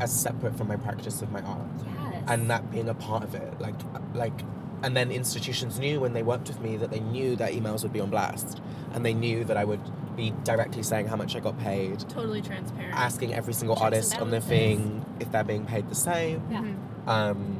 as 0.00 0.10
separate 0.12 0.56
from 0.56 0.68
my 0.68 0.76
practice 0.76 1.20
of 1.20 1.30
my 1.30 1.42
art 1.42 1.60
Yes. 1.84 2.24
and 2.28 2.48
that 2.50 2.70
being 2.70 2.88
a 2.88 2.94
part 2.94 3.22
of 3.22 3.34
it 3.34 3.60
like 3.60 3.74
like 4.14 4.32
and 4.82 4.96
then 4.96 5.10
institutions 5.12 5.78
knew 5.78 6.00
when 6.00 6.12
they 6.12 6.22
worked 6.22 6.48
with 6.48 6.60
me 6.60 6.76
that 6.78 6.90
they 6.90 7.00
knew 7.00 7.36
their 7.36 7.48
emails 7.50 7.82
would 7.82 7.92
be 7.92 8.00
on 8.00 8.10
blast. 8.10 8.60
And 8.92 9.04
they 9.06 9.14
knew 9.14 9.44
that 9.44 9.56
I 9.56 9.64
would 9.64 9.80
be 10.16 10.32
directly 10.44 10.82
saying 10.82 11.06
how 11.06 11.16
much 11.16 11.34
I 11.36 11.40
got 11.40 11.58
paid. 11.60 12.00
Totally 12.08 12.42
transparent. 12.42 12.94
asking 12.94 13.32
every 13.34 13.54
single 13.54 13.76
Checks 13.76 13.84
artist 13.84 14.18
on 14.20 14.30
their 14.30 14.40
thing 14.40 15.04
if 15.20 15.30
they're 15.32 15.44
being 15.44 15.64
paid 15.66 15.88
the 15.88 15.94
same. 15.94 16.42
Yeah. 16.50 16.60
Mhm. 16.62 17.08
um, 17.08 17.58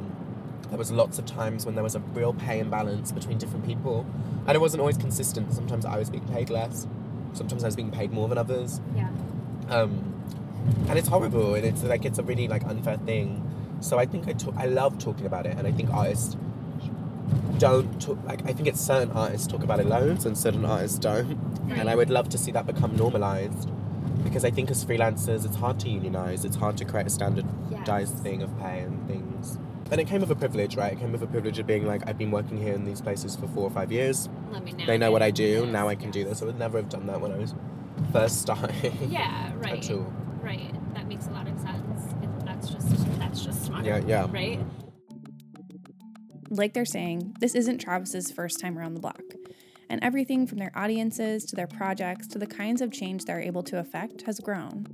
there 0.69 0.77
was 0.77 0.91
lots 0.91 1.19
of 1.19 1.25
times 1.25 1.65
when 1.67 1.75
there 1.75 1.83
was 1.83 1.93
a 1.95 1.99
real 1.99 2.33
pay 2.33 2.59
imbalance 2.59 3.11
between 3.11 3.37
different 3.37 3.63
people. 3.65 4.05
And 4.47 4.55
it 4.55 4.59
wasn't 4.59 4.81
always 4.81 4.97
consistent. 4.97 5.53
Sometimes 5.53 5.85
I 5.85 5.97
was 5.97 6.09
being 6.09 6.27
paid 6.29 6.49
less. 6.49 6.87
Sometimes 7.33 7.63
I 7.63 7.67
was 7.67 7.75
being 7.75 7.91
paid 7.91 8.11
more 8.11 8.27
than 8.27 8.37
others. 8.37 8.81
Yeah. 8.95 9.07
um, 9.69 10.13
and 10.87 10.97
it's 10.97 11.07
horrible. 11.07 11.55
And 11.55 11.65
it's 11.65 11.83
like 11.83 12.05
it's 12.05 12.17
a 12.19 12.23
really 12.23 12.47
like 12.47 12.63
unfair 12.65 12.97
thing. 12.97 13.41
So 13.81 13.97
i 13.99 14.05
think 14.05 14.27
i 14.29 14.33
talk, 14.33 14.53
i 14.57 14.65
love 14.65 14.97
talking 14.97 15.25
about 15.25 15.45
it. 15.45 15.57
And 15.57 15.67
i 15.67 15.71
think 15.71 15.89
artists 15.93 16.37
don't 17.57 18.01
talk 18.01 18.17
like 18.25 18.41
i 18.47 18.53
think 18.53 18.67
it's 18.67 18.81
certain 18.81 19.11
artists 19.15 19.47
talk 19.47 19.63
about 19.63 19.79
it 19.79 19.85
loads 19.85 20.25
and 20.25 20.37
certain 20.37 20.65
artists 20.65 20.97
don't 20.97 21.37
and 21.71 21.89
i 21.89 21.95
would 21.95 22.09
love 22.09 22.27
to 22.29 22.37
see 22.37 22.51
that 22.51 22.65
become 22.65 22.95
normalized 22.95 23.69
because 24.23 24.43
i 24.43 24.49
think 24.49 24.69
as 24.71 24.83
freelancers 24.83 25.45
it's 25.45 25.55
hard 25.55 25.79
to 25.79 25.89
unionize 25.89 26.43
it's 26.45 26.55
hard 26.55 26.75
to 26.77 26.85
create 26.85 27.07
a 27.07 27.09
standardized 27.09 28.13
Yes. 28.15 28.21
thing 28.21 28.41
of 28.41 28.57
pay 28.59 28.79
and 28.79 29.07
things 29.07 29.57
and 29.91 29.99
it 29.99 30.07
came 30.07 30.21
with 30.21 30.31
a 30.31 30.35
privilege 30.35 30.75
right 30.75 30.93
it 30.93 30.99
came 30.99 31.11
with 31.11 31.21
a 31.21 31.27
privilege 31.27 31.59
of 31.59 31.67
being 31.67 31.85
like 31.85 32.01
i've 32.07 32.17
been 32.17 32.31
working 32.31 32.57
here 32.61 32.73
in 32.73 32.83
these 32.85 33.01
places 33.01 33.35
for 33.35 33.47
four 33.47 33.63
or 33.63 33.69
five 33.71 33.91
years 33.91 34.29
Let 34.51 34.63
me 34.63 34.71
know. 34.73 34.85
they 34.85 34.97
know 34.97 35.11
what 35.11 35.21
i 35.21 35.31
do 35.31 35.43
Yes, 35.63 35.65
now 35.65 35.87
i 35.87 35.95
can 35.95 36.11
do 36.11 36.23
this 36.23 36.41
i 36.41 36.45
would 36.45 36.57
never 36.59 36.77
have 36.77 36.89
done 36.89 37.07
that 37.07 37.19
when 37.21 37.31
i 37.31 37.37
was 37.37 37.53
first 38.11 38.41
starting 38.41 38.97
Yeah. 39.09 39.51
Right. 39.57 39.83
at 39.83 39.91
all 39.91 40.11
Right. 40.41 40.73
That 40.93 41.07
makes 41.07 41.27
a 41.27 41.31
lot 41.31 41.47
of 41.47 41.57
sense. 41.57 42.13
That's 42.43 42.67
just 42.69 43.17
that's 43.17 43.45
just 43.45 43.63
smart. 43.65 43.85
Yeah, 43.85 43.99
yeah. 44.05 44.27
Right. 44.29 44.59
Like 46.55 46.73
they're 46.73 46.85
saying, 46.85 47.35
this 47.39 47.55
isn't 47.55 47.79
Travis's 47.79 48.31
first 48.31 48.59
time 48.59 48.77
around 48.77 48.93
the 48.93 48.99
block. 48.99 49.23
And 49.89 50.03
everything 50.03 50.45
from 50.45 50.59
their 50.59 50.71
audiences 50.75 51.45
to 51.45 51.55
their 51.55 51.65
projects 51.65 52.27
to 52.27 52.37
the 52.37 52.45
kinds 52.45 52.79
of 52.79 52.91
change 52.91 53.25
they're 53.25 53.41
able 53.41 53.63
to 53.63 53.79
affect 53.79 54.21
has 54.23 54.39
grown. 54.39 54.85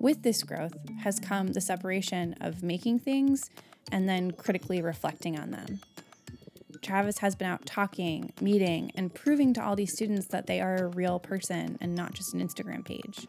With 0.00 0.22
this 0.22 0.42
growth 0.42 0.74
has 1.02 1.20
come 1.20 1.52
the 1.52 1.60
separation 1.60 2.34
of 2.40 2.64
making 2.64 2.98
things 2.98 3.50
and 3.92 4.08
then 4.08 4.32
critically 4.32 4.82
reflecting 4.82 5.38
on 5.38 5.52
them. 5.52 5.80
Travis 6.82 7.18
has 7.18 7.36
been 7.36 7.46
out 7.46 7.66
talking, 7.66 8.32
meeting, 8.40 8.90
and 8.96 9.14
proving 9.14 9.54
to 9.54 9.64
all 9.64 9.76
these 9.76 9.92
students 9.92 10.26
that 10.28 10.48
they 10.48 10.60
are 10.60 10.74
a 10.74 10.88
real 10.88 11.20
person 11.20 11.78
and 11.80 11.94
not 11.94 12.14
just 12.14 12.34
an 12.34 12.40
Instagram 12.40 12.84
page. 12.84 13.28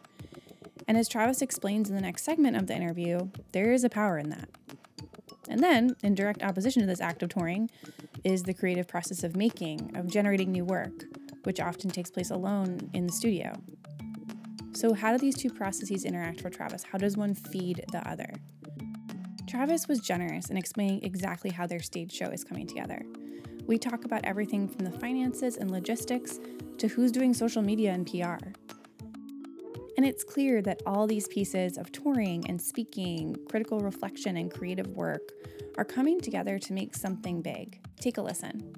And 0.88 0.98
as 0.98 1.08
Travis 1.08 1.42
explains 1.42 1.88
in 1.88 1.94
the 1.94 2.02
next 2.02 2.24
segment 2.24 2.56
of 2.56 2.66
the 2.66 2.74
interview, 2.74 3.28
there 3.52 3.72
is 3.72 3.84
a 3.84 3.88
power 3.88 4.18
in 4.18 4.30
that. 4.30 4.48
And 5.52 5.62
then, 5.62 5.94
in 6.02 6.14
direct 6.14 6.42
opposition 6.42 6.80
to 6.80 6.86
this 6.86 7.02
act 7.02 7.22
of 7.22 7.28
touring, 7.28 7.68
is 8.24 8.42
the 8.42 8.54
creative 8.54 8.88
process 8.88 9.22
of 9.22 9.36
making, 9.36 9.94
of 9.94 10.06
generating 10.06 10.50
new 10.50 10.64
work, 10.64 11.04
which 11.42 11.60
often 11.60 11.90
takes 11.90 12.10
place 12.10 12.30
alone 12.30 12.90
in 12.94 13.06
the 13.06 13.12
studio. 13.12 13.52
So, 14.72 14.94
how 14.94 15.12
do 15.12 15.18
these 15.18 15.36
two 15.36 15.50
processes 15.50 16.06
interact 16.06 16.40
for 16.40 16.48
Travis? 16.48 16.84
How 16.84 16.96
does 16.96 17.18
one 17.18 17.34
feed 17.34 17.84
the 17.92 18.08
other? 18.08 18.32
Travis 19.46 19.86
was 19.88 20.00
generous 20.00 20.48
in 20.48 20.56
explaining 20.56 21.04
exactly 21.04 21.50
how 21.50 21.66
their 21.66 21.82
stage 21.82 22.12
show 22.12 22.28
is 22.28 22.44
coming 22.44 22.66
together. 22.66 23.02
We 23.66 23.76
talk 23.76 24.06
about 24.06 24.24
everything 24.24 24.66
from 24.66 24.86
the 24.86 24.98
finances 24.98 25.58
and 25.58 25.70
logistics 25.70 26.40
to 26.78 26.88
who's 26.88 27.12
doing 27.12 27.34
social 27.34 27.60
media 27.60 27.92
and 27.92 28.06
PR. 28.06 28.38
And 29.96 30.06
it's 30.06 30.24
clear 30.24 30.62
that 30.62 30.80
all 30.86 31.06
these 31.06 31.28
pieces 31.28 31.76
of 31.76 31.92
touring 31.92 32.48
and 32.48 32.60
speaking, 32.60 33.36
critical 33.48 33.80
reflection, 33.80 34.36
and 34.36 34.50
creative 34.50 34.88
work 34.88 35.32
are 35.76 35.84
coming 35.84 36.20
together 36.20 36.58
to 36.58 36.72
make 36.72 36.94
something 36.94 37.42
big. 37.42 37.80
Take 38.00 38.16
a 38.16 38.22
listen. 38.22 38.74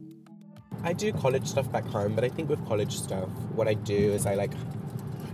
I 0.83 0.92
do 0.92 1.12
college 1.12 1.47
stuff 1.47 1.71
back 1.71 1.87
home, 1.87 2.14
but 2.14 2.25
I 2.25 2.28
think 2.28 2.49
with 2.49 2.64
college 2.66 2.97
stuff, 2.97 3.28
what 3.54 3.68
I 3.68 3.75
do 3.75 4.12
is 4.12 4.26
I 4.26 4.35
like. 4.35 4.52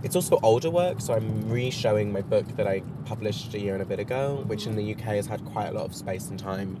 It's 0.03 0.15
also 0.15 0.39
older 0.43 0.69
work, 0.69 1.01
so 1.01 1.13
I'm 1.13 1.49
re-showing 1.49 2.11
my 2.11 2.21
book 2.21 2.47
that 2.55 2.67
I 2.67 2.81
published 3.05 3.53
a 3.53 3.59
year 3.59 3.73
and 3.73 3.81
a 3.81 3.85
bit 3.85 3.99
ago, 3.99 4.43
which 4.47 4.65
in 4.65 4.75
the 4.75 4.93
UK 4.93 5.01
has 5.01 5.27
had 5.27 5.43
quite 5.45 5.67
a 5.67 5.71
lot 5.73 5.85
of 5.85 5.95
space 5.95 6.29
and 6.29 6.39
time 6.39 6.79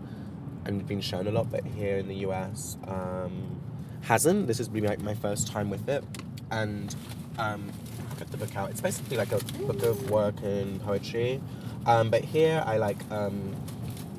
and 0.65 0.85
been 0.87 1.01
shown 1.01 1.27
a 1.27 1.31
lot, 1.31 1.51
but 1.51 1.65
here 1.65 1.97
in 1.97 2.07
the 2.07 2.15
US 2.27 2.77
um, 2.87 3.59
hasn't. 4.01 4.47
This 4.47 4.57
has 4.57 4.67
been 4.67 4.85
like 4.85 5.01
my 5.01 5.15
first 5.15 5.47
time 5.47 5.69
with 5.69 5.89
it, 5.89 6.03
and 6.49 6.95
um, 7.41 7.71
get 8.17 8.29
the 8.31 8.37
book 8.37 8.55
out. 8.55 8.69
It's 8.69 8.81
basically 8.81 9.17
like 9.17 9.31
a 9.31 9.39
book 9.67 9.83
of 9.83 10.09
work 10.09 10.35
and 10.43 10.81
poetry, 10.81 11.41
um, 11.85 12.09
but 12.09 12.23
here 12.23 12.63
I 12.65 12.77
like 12.77 12.99
um, 13.11 13.55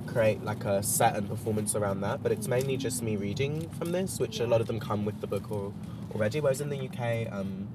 create 0.07 0.43
like 0.45 0.64
a 0.64 0.83
set 0.83 1.17
and 1.17 1.29
performance 1.29 1.75
around 1.75 2.00
that. 2.02 2.23
But 2.23 2.33
it's 2.33 2.49
mainly 2.49 2.76
just 2.76 3.02
me 3.02 3.17
reading 3.17 3.69
from 3.79 3.93
this, 3.93 4.19
which 4.19 4.41
a 4.41 4.47
lot 4.47 4.61
of 4.61 4.67
them 4.67 4.81
come 4.81 5.05
with 5.05 5.21
the 5.21 5.26
book 5.26 5.50
or, 5.50 5.73
already. 6.14 6.41
Whereas 6.41 6.61
in 6.61 6.69
the 6.69 6.88
UK, 6.88 7.33
um, 7.33 7.69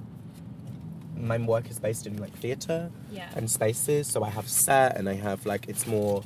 my 1.16 1.38
work 1.40 1.70
is 1.72 1.80
based 1.80 2.06
in 2.06 2.18
like 2.18 2.34
theatre 2.38 2.92
Yeah. 3.12 3.30
and 3.36 3.50
spaces. 3.50 4.08
So 4.08 4.24
I 4.24 4.30
have 4.30 4.48
set 4.48 4.98
and 4.98 5.10
I 5.10 5.14
have 5.16 5.46
like 5.46 5.68
it's 5.68 5.88
more 5.88 6.24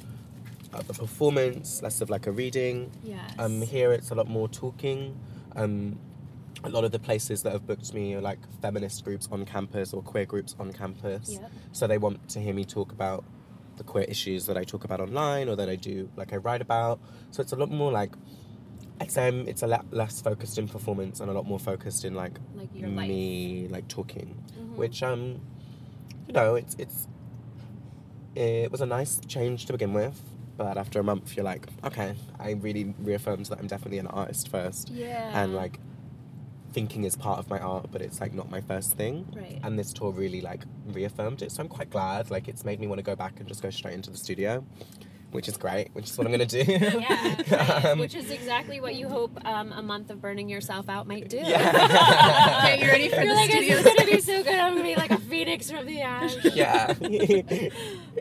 of 0.73 0.89
a 0.89 0.93
performance, 0.93 1.81
less 1.81 2.01
of 2.01 2.09
like 2.09 2.27
a 2.27 2.31
reading. 2.31 2.91
Yes. 3.03 3.31
Um, 3.37 3.61
here 3.61 3.93
it's 3.93 4.09
a 4.11 4.15
lot 4.15 4.27
more 4.27 4.47
talking. 4.49 5.15
Um, 5.55 5.97
a 6.63 6.69
lot 6.69 6.83
of 6.83 6.91
the 6.91 6.99
places 6.99 7.41
that 7.43 7.53
have 7.53 7.65
booked 7.65 7.93
me 7.93 8.13
are 8.15 8.21
like 8.21 8.39
feminist 8.61 9.03
groups 9.03 9.27
on 9.31 9.45
campus 9.45 9.93
or 9.93 10.01
queer 10.01 10.25
groups 10.25 10.55
on 10.59 10.71
campus. 10.71 11.31
Yep. 11.33 11.51
So 11.71 11.87
they 11.87 11.97
want 11.97 12.27
to 12.29 12.39
hear 12.39 12.53
me 12.53 12.65
talk 12.65 12.91
about 12.91 13.23
the 13.77 13.83
queer 13.83 14.03
issues 14.05 14.45
that 14.45 14.57
I 14.57 14.63
talk 14.63 14.83
about 14.83 14.99
online 14.99 15.49
or 15.49 15.55
that 15.55 15.69
I 15.69 15.75
do, 15.75 16.09
like 16.15 16.33
I 16.33 16.37
write 16.37 16.61
about. 16.61 16.99
So 17.31 17.41
it's 17.41 17.51
a 17.51 17.55
lot 17.55 17.71
more 17.71 17.91
like, 17.91 18.11
XM, 18.99 19.47
it's 19.47 19.63
a 19.63 19.67
lot 19.67 19.85
less 19.91 20.21
focused 20.21 20.59
in 20.59 20.67
performance 20.67 21.19
and 21.21 21.31
a 21.31 21.33
lot 21.33 21.47
more 21.47 21.57
focused 21.57 22.05
in 22.05 22.13
like, 22.13 22.37
Like 22.53 22.69
your 22.75 22.89
life. 22.89 23.07
me, 23.07 23.67
like 23.69 23.87
talking. 23.87 24.35
Mhm. 24.59 24.75
Which, 24.75 25.01
um, 25.01 25.41
you 26.27 26.33
know, 26.33 26.53
it's, 26.55 26.75
it's, 26.77 27.07
it 28.35 28.71
was 28.71 28.81
a 28.81 28.85
nice 28.85 29.19
change 29.27 29.65
to 29.65 29.73
begin 29.73 29.93
with. 29.93 30.19
But 30.57 30.77
after 30.77 30.99
a 30.99 31.03
month, 31.03 31.35
you're 31.35 31.45
like, 31.45 31.65
okay, 31.83 32.13
I 32.39 32.51
really 32.51 32.93
reaffirmed 32.99 33.47
that 33.47 33.57
I'm 33.57 33.67
definitely 33.67 33.97
an 33.97 34.07
artist 34.07 34.49
first 34.49 34.89
Yeah. 34.89 35.31
and 35.41 35.55
like 35.55 35.79
thinking 36.73 37.03
is 37.03 37.15
part 37.15 37.39
of 37.39 37.49
my 37.49 37.59
art 37.59 37.87
but 37.91 38.01
it's 38.01 38.19
like 38.21 38.33
not 38.33 38.49
my 38.49 38.61
first 38.61 38.93
thing 38.97 39.25
Right. 39.35 39.59
and 39.63 39.77
this 39.77 39.91
tour 39.93 40.11
really 40.11 40.41
like 40.41 40.63
reaffirmed 40.87 41.41
it 41.41 41.51
so 41.51 41.61
i'm 41.63 41.69
quite 41.69 41.89
glad 41.89 42.29
like 42.31 42.47
it's 42.47 42.63
made 42.65 42.79
me 42.79 42.87
want 42.87 42.99
to 42.99 43.03
go 43.03 43.15
back 43.15 43.39
and 43.39 43.47
just 43.47 43.61
go 43.61 43.69
straight 43.69 43.93
into 43.93 44.09
the 44.09 44.17
studio 44.17 44.63
which 45.31 45.47
is 45.47 45.55
great 45.55 45.87
which 45.93 46.09
is 46.09 46.17
what 46.17 46.27
i'm 46.27 46.31
gonna 46.31 46.45
do 46.45 46.63
yeah, 46.67 47.35
right. 47.51 47.85
Um, 47.85 47.99
which 47.99 48.15
is 48.15 48.29
exactly 48.31 48.81
what 48.81 48.95
you 48.95 49.07
hope 49.07 49.39
um, 49.45 49.71
a 49.71 49.81
month 49.81 50.09
of 50.11 50.21
burning 50.21 50.49
yourself 50.49 50.89
out 50.89 51.07
might 51.07 51.29
do. 51.29 51.37
yeah 51.37 52.59
Okay, 52.73 52.83
you 52.83 52.91
ready 52.91 53.07
for 53.09 53.15
You're 53.21 53.27
the 53.27 53.33
like, 53.35 53.49
studio? 53.51 53.77
it's 53.77 53.95
gonna 53.95 54.11
be 54.11 54.19
so 54.19 54.43
good. 54.43 54.55
I'm 54.55 54.73
gonna 54.73 54.83
be 54.83 54.95
like 54.95 55.11
a 55.11 55.17
phoenix 55.19 55.71
from 55.71 55.85
the 55.85 56.01
ash. 56.01 56.35
yeah 56.53 56.93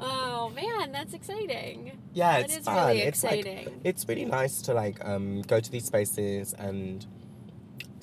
Oh 0.00 0.50
man, 0.54 0.92
that's 0.92 1.12
exciting. 1.14 1.99
yeah 2.12 2.40
That 2.42 2.50
it's 2.57 2.64
fun 2.64 2.88
really 2.88 3.00
it's 3.02 3.25
like 3.25 3.40
exciting. 3.47 3.80
it's 3.85 4.09
really 4.09 4.25
nice 4.25 4.62
to 4.62 4.75
like 4.75 5.04
um, 5.04 5.42
go 5.42 5.61
to 5.61 5.71
these 5.71 5.85
spaces 5.87 6.52
and 6.54 7.07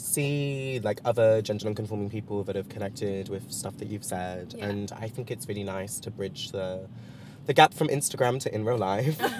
see 0.07 0.79
like 0.83 0.99
other 1.05 1.41
gender 1.41 1.65
non-conforming 1.65 2.09
people 2.09 2.43
that 2.43 2.55
have 2.55 2.69
connected 2.69 3.29
with 3.29 3.51
stuff 3.51 3.77
that 3.77 3.87
you've 3.87 4.03
said 4.05 4.53
Yeah. 4.57 4.65
and 4.69 4.91
i 4.99 5.07
think 5.07 5.29
it's 5.31 5.47
really 5.47 5.63
nice 5.63 5.99
to 6.01 6.09
bridge 6.11 6.51
the 6.51 6.87
the 7.47 7.53
gap 7.53 7.73
from 7.73 7.87
instagram 7.87 8.39
to 8.41 8.53
in 8.53 8.65
real 8.65 8.77
life 8.77 9.17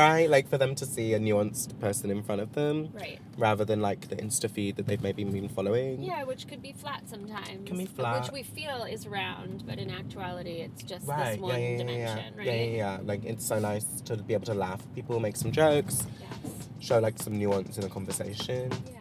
right 0.00 0.26
like 0.28 0.48
for 0.48 0.58
them 0.58 0.74
to 0.74 0.84
see 0.86 1.14
a 1.14 1.20
nuanced 1.20 1.78
person 1.80 2.10
in 2.10 2.22
front 2.22 2.40
of 2.40 2.52
them 2.54 2.88
Right. 2.92 3.20
rather 3.38 3.64
than 3.64 3.80
like 3.80 4.08
the 4.08 4.16
insta 4.16 4.50
feed 4.50 4.76
that 4.76 4.86
they've 4.88 5.00
maybe 5.02 5.22
been 5.24 5.48
following 5.48 6.02
Yeah, 6.02 6.24
which 6.24 6.46
could 6.48 6.60
be 6.62 6.72
flat 6.72 7.02
sometimes. 7.08 7.66
Can 7.68 7.76
be 7.78 7.86
flat. 7.86 8.22
Which 8.22 8.32
we 8.32 8.42
feel 8.42 8.82
is 8.84 9.06
round, 9.06 9.64
but 9.66 9.78
in 9.78 9.90
actuality, 9.90 10.56
it's 10.66 10.82
just 10.82 11.06
right 11.06 11.32
this 11.32 11.40
one 11.40 11.60
yeah 11.60 11.68
yeah, 11.68 11.78
dimension, 11.78 12.24
yeah. 12.34 12.38
right? 12.38 12.46
yeah 12.46 12.64
yeah 12.64 12.76
yeah 12.76 12.98
like 13.04 13.24
it's 13.24 13.46
so 13.46 13.58
nice 13.58 13.84
to 14.08 14.16
be 14.16 14.34
able 14.34 14.46
to 14.46 14.54
laugh 14.66 14.80
people 14.94 15.20
make 15.20 15.36
some 15.36 15.52
jokes 15.52 15.96
Yes. 16.20 16.68
show 16.80 16.98
like 16.98 17.16
some 17.22 17.38
nuance 17.38 17.78
in 17.78 17.84
a 17.84 17.88
conversation 17.88 18.70
Yeah. 18.90 19.00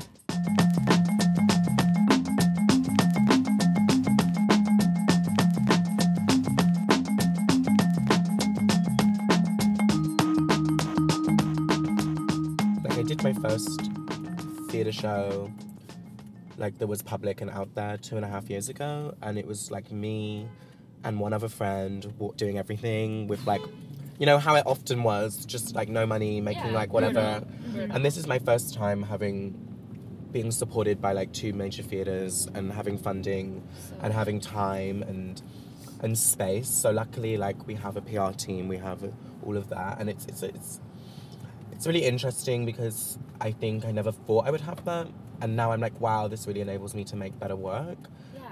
Like 12.84 12.98
I 12.98 13.04
did 13.04 13.24
my 13.24 13.34
first 13.34 13.82
theatre 14.70 14.92
show, 14.92 15.52
like 16.58 16.78
that 16.80 16.88
was 16.88 17.02
public 17.02 17.42
and 17.42 17.50
out 17.50 17.74
there 17.76 17.98
two 17.98 18.16
and 18.16 18.26
a 18.26 18.28
half 18.28 18.50
years 18.50 18.70
ago, 18.70 19.16
and 19.22 19.38
it 19.38 19.48
was 19.48 19.72
like 19.72 19.92
me 19.92 20.48
and 21.04 21.20
one 21.20 21.34
other 21.34 21.50
friend 21.50 22.14
doing 22.38 22.58
everything 22.58 23.28
with 23.28 23.46
like, 23.46 23.62
you 24.20 24.26
know 24.26 24.38
how 24.38 24.56
it 24.56 24.64
often 24.66 25.04
was, 25.04 25.46
just 25.46 25.76
like 25.76 25.90
no 25.90 26.06
money, 26.06 26.40
making 26.40 26.68
Yeah, 26.68 26.72
like 26.72 26.94
whatever. 26.94 27.44
Bruno. 27.72 27.94
And 27.94 28.06
this 28.06 28.18
is 28.18 28.28
my 28.28 28.40
first 28.40 28.74
time 28.74 29.04
having 29.04 29.73
being 30.34 30.52
supported 30.52 31.00
by 31.00 31.14
like 31.14 31.32
two 31.32 31.54
major 31.54 31.84
theatres 31.84 32.48
and 32.56 32.74
having 32.74 32.98
funding 32.98 33.64
So- 33.88 33.96
and 34.02 34.14
having 34.14 34.40
time 34.40 35.04
and 35.04 35.42
and 36.02 36.18
space. 36.18 36.68
So 36.68 36.92
luckily, 36.92 37.38
like 37.38 37.66
we 37.66 37.76
have 37.76 37.96
a 37.96 38.02
PR 38.02 38.32
team, 38.36 38.68
we 38.68 38.78
have 38.78 39.00
all 39.46 39.56
of 39.56 39.70
that, 39.70 40.00
and 40.00 40.10
it's 40.10 40.26
it's 40.26 40.44
it's 40.44 40.82
it's 41.72 41.88
really 41.88 42.04
interesting 42.04 42.66
because 42.66 43.18
I 43.40 43.52
think 43.52 43.86
I 43.86 43.92
never 43.92 44.12
thought 44.12 44.46
I 44.48 44.52
would 44.52 44.62
have 44.62 44.84
that, 44.86 45.08
and 45.42 45.56
now 45.56 45.72
I'm 45.72 45.80
like, 45.80 46.00
wow, 46.02 46.28
this 46.28 46.46
really 46.48 46.62
enables 46.62 46.94
me 46.94 47.04
to 47.06 47.16
make 47.16 47.40
better 47.40 47.56
work. 47.56 47.98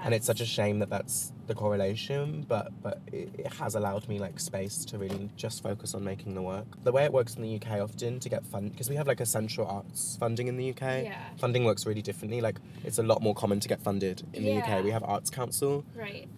And 0.04 0.12
it's 0.14 0.26
such 0.26 0.40
a 0.40 0.44
shame 0.46 0.80
that 0.80 0.90
that's 0.90 1.32
the 1.46 1.54
correlation, 1.54 2.44
but 2.48 2.72
but 2.82 3.00
it, 3.12 3.30
it 3.38 3.52
has 3.54 3.74
allowed 3.74 4.08
me 4.08 4.18
like 4.18 4.40
space 4.40 4.84
to 4.86 4.98
really 4.98 5.30
just 5.36 5.62
focus 5.62 5.94
on 5.94 6.02
making 6.04 6.34
the 6.34 6.42
work. 6.42 6.66
The 6.82 6.92
way 6.92 7.04
it 7.04 7.12
works 7.12 7.34
in 7.36 7.42
the 7.42 7.54
UK 7.56 7.80
often 7.80 8.18
to 8.20 8.28
get 8.28 8.44
fund 8.46 8.72
because 8.72 8.90
we 8.90 8.96
have 8.96 9.06
like 9.06 9.20
a 9.20 9.26
central 9.26 9.66
arts 9.66 10.16
funding 10.18 10.48
in 10.48 10.56
the 10.56 10.70
UK. 10.70 10.80
Yeah. 11.04 11.16
Funding 11.38 11.64
works 11.64 11.86
really 11.86 12.02
differently. 12.02 12.40
Like 12.40 12.58
it's 12.84 12.98
a 12.98 13.02
lot 13.02 13.22
more 13.22 13.34
common 13.34 13.60
to 13.60 13.68
get 13.68 13.80
funded 13.80 14.22
in 14.32 14.44
the 14.44 14.50
Yeah. 14.52 14.58
UK. 14.78 14.84
We 14.84 14.90
have 14.90 15.04
Arts 15.04 15.30
Council, 15.30 15.84
Right. 15.94 16.28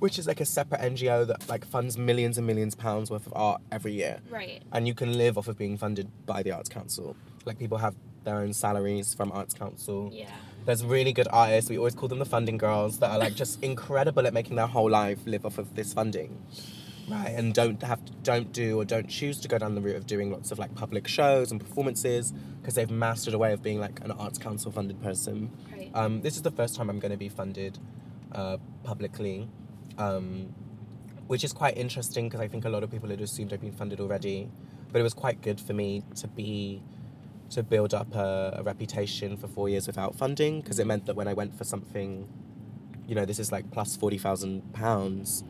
which 0.00 0.18
is 0.18 0.26
like 0.26 0.40
a 0.40 0.44
separate 0.44 0.80
NGO 0.80 1.24
that 1.26 1.48
like 1.48 1.64
funds 1.64 1.96
millions 1.96 2.36
and 2.38 2.46
millions 2.46 2.74
of 2.74 2.80
pounds 2.80 3.10
worth 3.10 3.26
of 3.26 3.32
art 3.36 3.60
every 3.70 3.92
year. 3.92 4.20
Right. 4.28 4.62
And 4.72 4.88
you 4.88 4.94
can 4.94 5.16
live 5.16 5.38
off 5.38 5.46
of 5.48 5.56
being 5.56 5.76
funded 5.76 6.08
by 6.26 6.42
the 6.42 6.50
Arts 6.50 6.68
Council. 6.68 7.16
Like 7.44 7.58
people 7.58 7.78
have 7.78 7.94
their 8.24 8.36
own 8.36 8.52
salaries 8.52 9.14
from 9.14 9.30
Arts 9.32 9.54
Council. 9.54 10.10
Yeah. 10.12 10.30
There's 10.64 10.84
really 10.84 11.12
good 11.12 11.28
artists. 11.32 11.68
We 11.68 11.78
always 11.78 11.94
call 11.94 12.08
them 12.08 12.18
the 12.18 12.24
funding 12.24 12.56
girls 12.56 12.98
that 12.98 13.10
are 13.10 13.18
like 13.18 13.34
just 13.34 13.62
incredible 13.64 14.26
at 14.26 14.34
making 14.34 14.56
their 14.56 14.66
whole 14.66 14.90
life 14.90 15.18
live 15.26 15.44
off 15.44 15.58
of 15.58 15.74
this 15.74 15.92
funding. 15.92 16.40
Right, 17.08 17.30
and 17.30 17.52
don't 17.52 17.82
have 17.82 18.04
to, 18.04 18.12
don't 18.22 18.52
do 18.52 18.80
or 18.80 18.84
don't 18.84 19.08
choose 19.08 19.40
to 19.40 19.48
go 19.48 19.58
down 19.58 19.74
the 19.74 19.80
route 19.80 19.96
of 19.96 20.06
doing 20.06 20.30
lots 20.30 20.52
of 20.52 20.58
like 20.60 20.72
public 20.76 21.08
shows 21.08 21.50
and 21.50 21.60
performances 21.60 22.32
because 22.60 22.76
they've 22.76 22.90
mastered 22.90 23.34
a 23.34 23.38
way 23.38 23.52
of 23.52 23.60
being 23.60 23.80
like 23.80 24.00
an 24.04 24.12
arts 24.12 24.38
council 24.38 24.70
funded 24.70 25.02
person. 25.02 25.50
Right. 25.72 25.90
Um, 25.94 26.22
this 26.22 26.36
is 26.36 26.42
the 26.42 26.52
first 26.52 26.76
time 26.76 26.88
I'm 26.88 27.00
going 27.00 27.10
to 27.10 27.18
be 27.18 27.28
funded 27.28 27.78
uh, 28.30 28.58
publicly, 28.84 29.48
um, 29.98 30.54
which 31.26 31.42
is 31.42 31.52
quite 31.52 31.76
interesting 31.76 32.28
because 32.28 32.40
I 32.40 32.46
think 32.46 32.64
a 32.64 32.68
lot 32.68 32.84
of 32.84 32.90
people 32.90 33.08
had 33.08 33.20
assumed 33.20 33.52
I'd 33.52 33.60
been 33.60 33.72
funded 33.72 34.00
already. 34.00 34.48
But 34.92 35.00
it 35.00 35.02
was 35.02 35.14
quite 35.14 35.40
good 35.42 35.60
for 35.60 35.72
me 35.72 36.04
to 36.16 36.28
be 36.28 36.82
to 37.52 37.62
build 37.62 37.92
up 37.94 38.14
a, 38.14 38.56
a 38.58 38.62
reputation 38.62 39.36
for 39.36 39.46
four 39.48 39.68
years 39.68 39.86
without 39.86 40.14
funding 40.14 40.60
because 40.60 40.78
it 40.78 40.86
meant 40.86 41.06
that 41.06 41.16
when 41.16 41.28
I 41.28 41.34
went 41.34 41.56
for 41.56 41.64
something, 41.64 42.28
you 43.06 43.14
know, 43.14 43.24
this 43.24 43.38
is 43.38 43.52
like 43.52 43.70
plus 43.70 43.96
forty 43.96 44.18
thousand 44.18 44.72
pounds, 44.72 45.44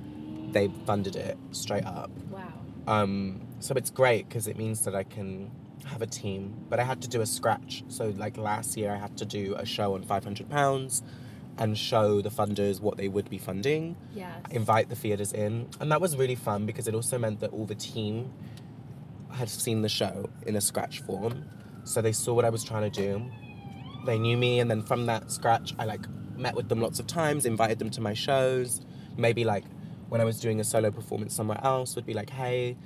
they 0.52 0.68
funded 0.86 1.16
it 1.16 1.36
straight 1.52 1.84
up. 1.84 2.10
wow. 2.30 2.52
Um, 2.86 3.46
so 3.60 3.74
it's 3.76 3.90
great 3.90 4.28
because 4.28 4.48
it 4.48 4.56
means 4.58 4.84
that 4.84 4.94
I 4.94 5.04
can 5.04 5.50
have 5.86 6.02
a 6.02 6.06
team. 6.06 6.54
But 6.68 6.80
I 6.80 6.84
had 6.84 7.00
to 7.02 7.08
do 7.08 7.20
a 7.20 7.26
scratch. 7.26 7.84
So 7.88 8.12
like 8.16 8.36
last 8.36 8.76
year, 8.76 8.90
I 8.92 8.96
had 8.98 9.16
to 9.18 9.24
do 9.24 9.54
a 9.56 9.64
show 9.64 9.94
on 9.94 10.02
five 10.02 10.24
hundred 10.24 10.48
pounds, 10.50 11.02
and 11.58 11.78
show 11.78 12.20
the 12.20 12.30
funders 12.30 12.80
what 12.80 12.96
they 12.96 13.08
would 13.08 13.28
be 13.30 13.38
funding, 13.38 13.94
Yes. 14.14 14.32
invite 14.50 14.88
the 14.88 14.96
theatres 14.96 15.32
in, 15.32 15.68
and 15.80 15.92
that 15.92 16.00
was 16.00 16.16
really 16.16 16.34
fun 16.34 16.66
because 16.66 16.88
it 16.88 16.94
also 16.94 17.16
meant 17.18 17.40
that 17.40 17.50
all 17.52 17.66
the 17.66 17.74
team. 17.76 18.32
had 19.30 19.48
seen 19.48 19.80
the 19.82 19.88
show 19.88 20.28
in 20.46 20.56
a 20.56 20.60
scratch 20.60 21.00
form, 21.00 21.44
so 21.84 22.00
they 22.00 22.12
saw 22.12 22.34
what 22.34 22.44
I 22.44 22.50
was 22.50 22.64
trying 22.64 22.90
to 22.90 23.00
do. 23.00 23.24
They 24.06 24.18
knew 24.18 24.36
me, 24.36 24.60
and 24.60 24.70
then 24.70 24.82
from 24.82 25.06
that 25.06 25.30
scratch, 25.30 25.74
I 25.78 25.84
like 25.84 26.00
met 26.36 26.54
with 26.56 26.68
them 26.68 26.80
lots 26.80 26.98
of 26.98 27.06
times, 27.06 27.44
invited 27.46 27.78
them 27.78 27.90
to 27.90 28.00
my 28.00 28.14
shows. 28.14 28.80
Maybe 29.16 29.44
like 29.44 29.64
when 30.08 30.20
I 30.20 30.24
was 30.24 30.40
doing 30.40 30.60
a 30.60 30.64
solo 30.64 30.90
performance 30.90 31.34
somewhere 31.34 31.60
else, 31.62 31.94
would 31.96 32.06
be 32.06 32.14
like, 32.14 32.30
hey, 32.30 32.76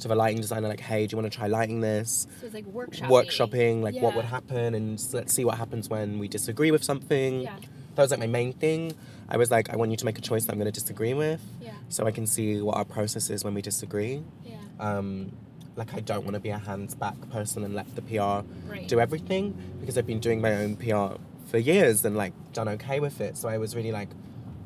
to 0.00 0.08
the 0.08 0.14
lighting 0.14 0.40
designer, 0.40 0.68
like, 0.68 0.80
hey, 0.80 1.06
do 1.06 1.14
you 1.14 1.20
want 1.20 1.30
to 1.30 1.36
try 1.36 1.46
lighting 1.48 1.80
this? 1.80 2.26
So 2.40 2.46
it's 2.46 2.54
like 2.54 2.66
workshopping. 2.66 3.08
Workshopping, 3.08 3.82
like 3.82 3.96
what 4.00 4.14
would 4.14 4.24
happen, 4.26 4.74
and 4.74 5.02
let's 5.12 5.32
see 5.34 5.44
what 5.44 5.58
happens 5.58 5.88
when 5.88 6.18
we 6.18 6.28
disagree 6.28 6.70
with 6.70 6.84
something. 6.84 7.42
Yeah. 7.42 7.56
That 7.96 8.02
was 8.02 8.10
like 8.12 8.20
my 8.20 8.26
main 8.28 8.52
thing. 8.52 8.92
I 9.28 9.36
was 9.36 9.50
like, 9.50 9.70
I 9.70 9.76
want 9.76 9.90
you 9.90 9.96
to 9.96 10.04
make 10.04 10.18
a 10.18 10.20
choice 10.22 10.44
that 10.44 10.52
I'm 10.52 10.58
going 10.58 10.72
to 10.72 10.80
disagree 10.80 11.14
with, 11.14 11.40
Yeah. 11.60 11.72
so 11.88 12.06
I 12.06 12.12
can 12.12 12.26
see 12.26 12.60
what 12.62 12.76
our 12.76 12.84
process 12.84 13.30
is 13.30 13.44
when 13.44 13.54
we 13.54 13.62
disagree. 13.62 14.22
Yeah. 14.44 14.56
Um, 14.78 15.32
like 15.80 15.92
I 15.94 16.00
don't 16.00 16.24
want 16.24 16.34
to 16.34 16.40
be 16.40 16.50
a 16.50 16.58
hands 16.58 16.94
back 16.94 17.16
person 17.30 17.64
and 17.64 17.74
let 17.74 17.86
the 17.96 18.02
PR 18.02 18.46
Right. 18.70 18.86
do 18.86 19.00
everything 19.00 19.44
because 19.80 19.98
I've 19.98 20.06
been 20.06 20.20
doing 20.20 20.40
my 20.40 20.54
own 20.62 20.76
PR 20.76 21.18
for 21.46 21.58
years 21.58 22.04
and 22.04 22.16
like 22.16 22.32
done 22.52 22.68
okay 22.76 23.00
with 23.00 23.20
it. 23.20 23.36
So 23.36 23.48
I 23.48 23.58
was 23.58 23.74
really 23.74 23.90
like, 23.90 24.10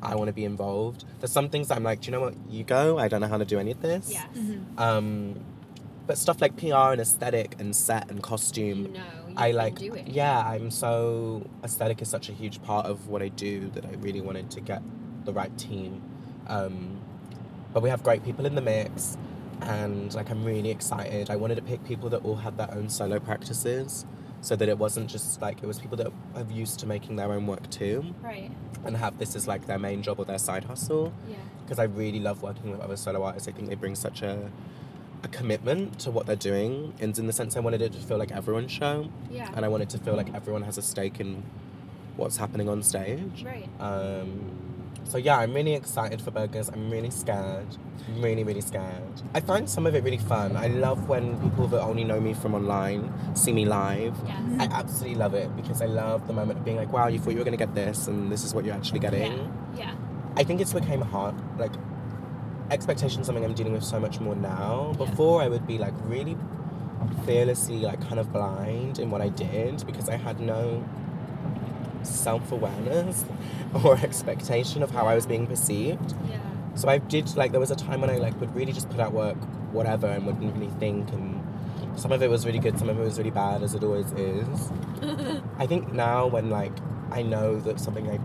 I 0.03 0.13
want 0.15 0.27
to 0.27 0.33
be 0.33 0.45
involved. 0.45 1.03
There's 1.19 1.31
some 1.31 1.49
things 1.49 1.71
I'm 1.71 1.83
like, 1.83 2.01
do 2.01 2.05
you 2.07 2.11
know 2.11 2.21
what? 2.21 2.35
You 2.49 2.63
go. 2.63 2.99
I 2.99 3.07
don't 3.07 3.21
know 3.21 3.27
how 3.27 3.37
to 3.39 3.45
do 3.45 3.57
any 3.57 3.71
of 3.71 3.81
this. 3.81 4.11
Yes. 4.11 4.27
Um, 4.77 5.39
but 6.05 6.17
stuff 6.19 6.39
like 6.41 6.55
PR 6.57 6.91
and 6.93 7.01
aesthetic 7.01 7.55
and 7.59 7.75
set 7.75 8.11
and 8.11 8.21
costume. 8.21 8.79
You 8.85 8.87
know. 8.89 9.03
You 9.29 9.33
I 9.37 9.47
can 9.49 9.57
like, 9.57 9.75
do 9.79 9.93
it. 9.95 10.07
yeah, 10.07 10.37
I'm 10.47 10.69
so 10.69 11.47
aesthetic 11.63 12.01
is 12.01 12.07
such 12.09 12.29
a 12.29 12.33
huge 12.33 12.61
part 12.61 12.85
of 12.85 13.07
what 13.07 13.21
I 13.23 13.29
do 13.29 13.69
that 13.73 13.85
I 13.85 13.93
really 13.99 14.21
wanted 14.21 14.51
to 14.51 14.61
get 14.61 14.81
the 15.25 15.33
right 15.33 15.55
team. 15.57 16.01
Um, 16.47 16.99
but 17.73 17.81
we 17.81 17.89
have 17.89 18.03
great 18.03 18.23
people 18.23 18.45
in 18.45 18.53
the 18.55 18.61
mix, 18.61 19.17
and 19.61 20.13
like 20.13 20.29
I'm 20.29 20.43
really 20.43 20.69
excited. 20.71 21.29
I 21.29 21.35
wanted 21.35 21.55
to 21.55 21.61
pick 21.61 21.83
people 21.85 22.09
that 22.09 22.23
all 22.23 22.35
had 22.37 22.57
their 22.57 22.71
own 22.73 22.89
solo 22.89 23.19
practices, 23.19 24.05
so 24.41 24.55
that 24.55 24.69
it 24.69 24.77
wasn't 24.77 25.09
just 25.09 25.41
like 25.41 25.63
it 25.63 25.65
was 25.67 25.79
people 25.79 25.97
that 25.97 26.07
are 26.35 26.45
used 26.51 26.79
to 26.81 26.85
making 26.87 27.15
their 27.15 27.31
own 27.31 27.47
work 27.47 27.69
too, 27.69 28.05
Right. 28.21 28.51
and 28.85 28.97
have 28.97 29.17
this 29.17 29.35
as 29.35 29.47
like 29.47 29.65
their 29.67 29.79
main 29.79 30.01
job 30.03 30.19
or 30.19 30.25
their 30.25 30.37
side 30.39 30.65
hustle. 30.65 31.13
Yeah. 31.29 31.35
Because 31.63 31.79
I 31.79 31.83
really 31.85 32.19
love 32.19 32.43
working 32.43 32.69
with 32.71 32.79
other 32.79 32.95
solo 32.97 33.23
artists. 33.23 33.47
I 33.47 33.51
think 33.51 33.69
they 33.69 33.75
bring 33.75 33.95
such 33.95 34.21
a 34.21 34.51
a 35.23 35.27
commitment 35.29 35.97
to 35.99 36.11
what 36.11 36.27
they're 36.27 36.35
doing, 36.35 36.93
and 36.99 37.17
in 37.17 37.25
the 37.25 37.33
sense 37.33 37.57
I 37.57 37.59
wanted 37.59 37.81
it 37.81 37.93
to 37.93 37.99
feel 37.99 38.17
like 38.19 38.31
everyone's 38.31 38.71
show 38.71 39.07
Yeah. 39.31 39.49
and 39.55 39.65
I 39.65 39.67
wanted 39.69 39.89
to 39.91 39.97
feel 39.97 40.15
like 40.15 40.31
everyone 40.35 40.61
has 40.63 40.77
a 40.77 40.83
stake 40.83 41.19
in 41.19 41.41
what's 42.15 42.37
happening 42.37 42.69
on 42.69 42.83
stage. 42.83 43.43
Right. 43.43 43.67
Um, 43.79 44.64
so 45.05 45.17
yeah, 45.17 45.37
I'm 45.37 45.53
really 45.53 45.73
excited 45.73 46.21
for 46.21 46.31
burgers. 46.31 46.69
I'm 46.69 46.89
really 46.89 47.09
scared. 47.09 47.67
Really, 48.17 48.43
really 48.43 48.61
scared. 48.61 49.21
I 49.33 49.39
find 49.39 49.69
some 49.69 49.85
of 49.85 49.95
it 49.95 50.03
really 50.03 50.17
fun. 50.17 50.55
I 50.55 50.67
love 50.67 51.07
when 51.07 51.39
people 51.41 51.67
that 51.67 51.81
only 51.81 52.03
know 52.03 52.19
me 52.19 52.33
from 52.33 52.53
online 52.53 53.11
see 53.35 53.53
me 53.53 53.65
live. 53.65 54.15
Yes. 54.25 54.41
I 54.59 54.65
absolutely 54.65 55.15
love 55.15 55.33
it 55.33 55.55
because 55.55 55.81
I 55.81 55.85
love 55.85 56.27
the 56.27 56.33
moment 56.33 56.59
of 56.59 56.65
being 56.65 56.77
like, 56.77 56.91
wow, 56.91 57.07
you 57.07 57.19
thought 57.19 57.31
you 57.31 57.37
were 57.37 57.45
gonna 57.45 57.57
get 57.57 57.73
this, 57.75 58.07
and 58.07 58.31
this 58.31 58.43
is 58.43 58.53
what 58.53 58.65
you're 58.65 58.75
actually 58.75 58.99
getting. 58.99 59.33
Yeah. 59.75 59.77
Yeah. 59.77 59.95
I 60.37 60.43
think 60.43 60.59
it's 60.59 60.73
became 60.73 61.01
hard. 61.01 61.35
Like 61.59 61.71
expectation 62.71 63.21
is 63.21 63.27
something 63.27 63.45
I'm 63.45 63.53
dealing 63.53 63.73
with 63.73 63.83
so 63.83 63.99
much 63.99 64.19
more 64.19 64.35
now. 64.35 64.89
Yeah. 64.91 65.05
Before 65.05 65.41
I 65.41 65.47
would 65.47 65.65
be 65.67 65.77
like 65.77 65.93
really 66.03 66.35
fearlessly 67.25 67.77
like 67.77 68.01
kind 68.01 68.19
of 68.19 68.31
blind 68.31 68.99
in 68.99 69.09
what 69.09 69.21
I 69.21 69.29
did 69.29 69.85
because 69.85 70.09
I 70.09 70.17
had 70.17 70.39
no 70.39 70.83
self 72.05 72.51
awareness 72.51 73.25
or 73.83 73.95
expectation 73.97 74.83
of 74.83 74.91
how 74.91 75.05
I 75.07 75.15
was 75.15 75.25
being 75.25 75.47
perceived. 75.47 76.13
Yeah. 76.29 76.37
So 76.75 76.89
I 76.89 76.97
did 76.97 77.35
like 77.35 77.51
there 77.51 77.59
was 77.59 77.71
a 77.71 77.75
time 77.75 78.01
when 78.01 78.09
I 78.09 78.17
like 78.17 78.39
would 78.39 78.53
really 78.55 78.73
just 78.73 78.89
put 78.89 78.99
out 78.99 79.13
work, 79.13 79.37
whatever, 79.73 80.07
and 80.07 80.25
wouldn't 80.25 80.53
really 80.55 80.71
think 80.79 81.09
and 81.11 81.41
some 81.95 82.11
of 82.11 82.21
it 82.21 82.29
was 82.29 82.45
really 82.45 82.59
good, 82.59 82.77
some 82.77 82.89
of 82.89 82.99
it 82.99 83.01
was 83.03 83.17
really 83.17 83.31
bad, 83.31 83.63
as 83.63 83.73
it 83.73 83.81
always 83.83 84.11
is. 84.13 84.71
I 85.57 85.65
think 85.65 85.93
now 85.93 86.27
when 86.27 86.49
like 86.49 86.73
I 87.11 87.21
know 87.21 87.59
that 87.61 87.79
something 87.79 88.05
like 88.05 88.19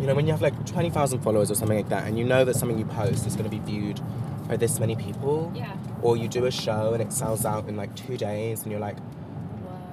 you 0.00 0.06
know 0.06 0.14
when 0.14 0.26
you 0.26 0.32
have 0.32 0.42
like 0.42 0.66
twenty 0.66 0.90
thousand 0.90 1.20
followers 1.20 1.50
or 1.50 1.54
something 1.54 1.76
like 1.76 1.88
that, 1.88 2.06
and 2.06 2.18
you 2.18 2.24
know 2.24 2.44
that 2.44 2.56
something 2.56 2.78
you 2.78 2.84
post 2.84 3.26
is 3.26 3.36
going 3.36 3.48
to 3.48 3.56
be 3.56 3.60
viewed 3.64 4.00
by 4.48 4.56
this 4.56 4.78
many 4.80 4.96
people, 4.96 5.52
Yeah. 5.54 5.72
or 6.02 6.16
you 6.16 6.28
do 6.28 6.44
a 6.46 6.50
show 6.50 6.92
and 6.92 7.02
it 7.02 7.12
sells 7.12 7.46
out 7.46 7.68
in 7.68 7.76
like 7.76 7.94
two 7.94 8.16
days, 8.16 8.62
and 8.62 8.70
you're 8.72 8.80
like. 8.80 8.96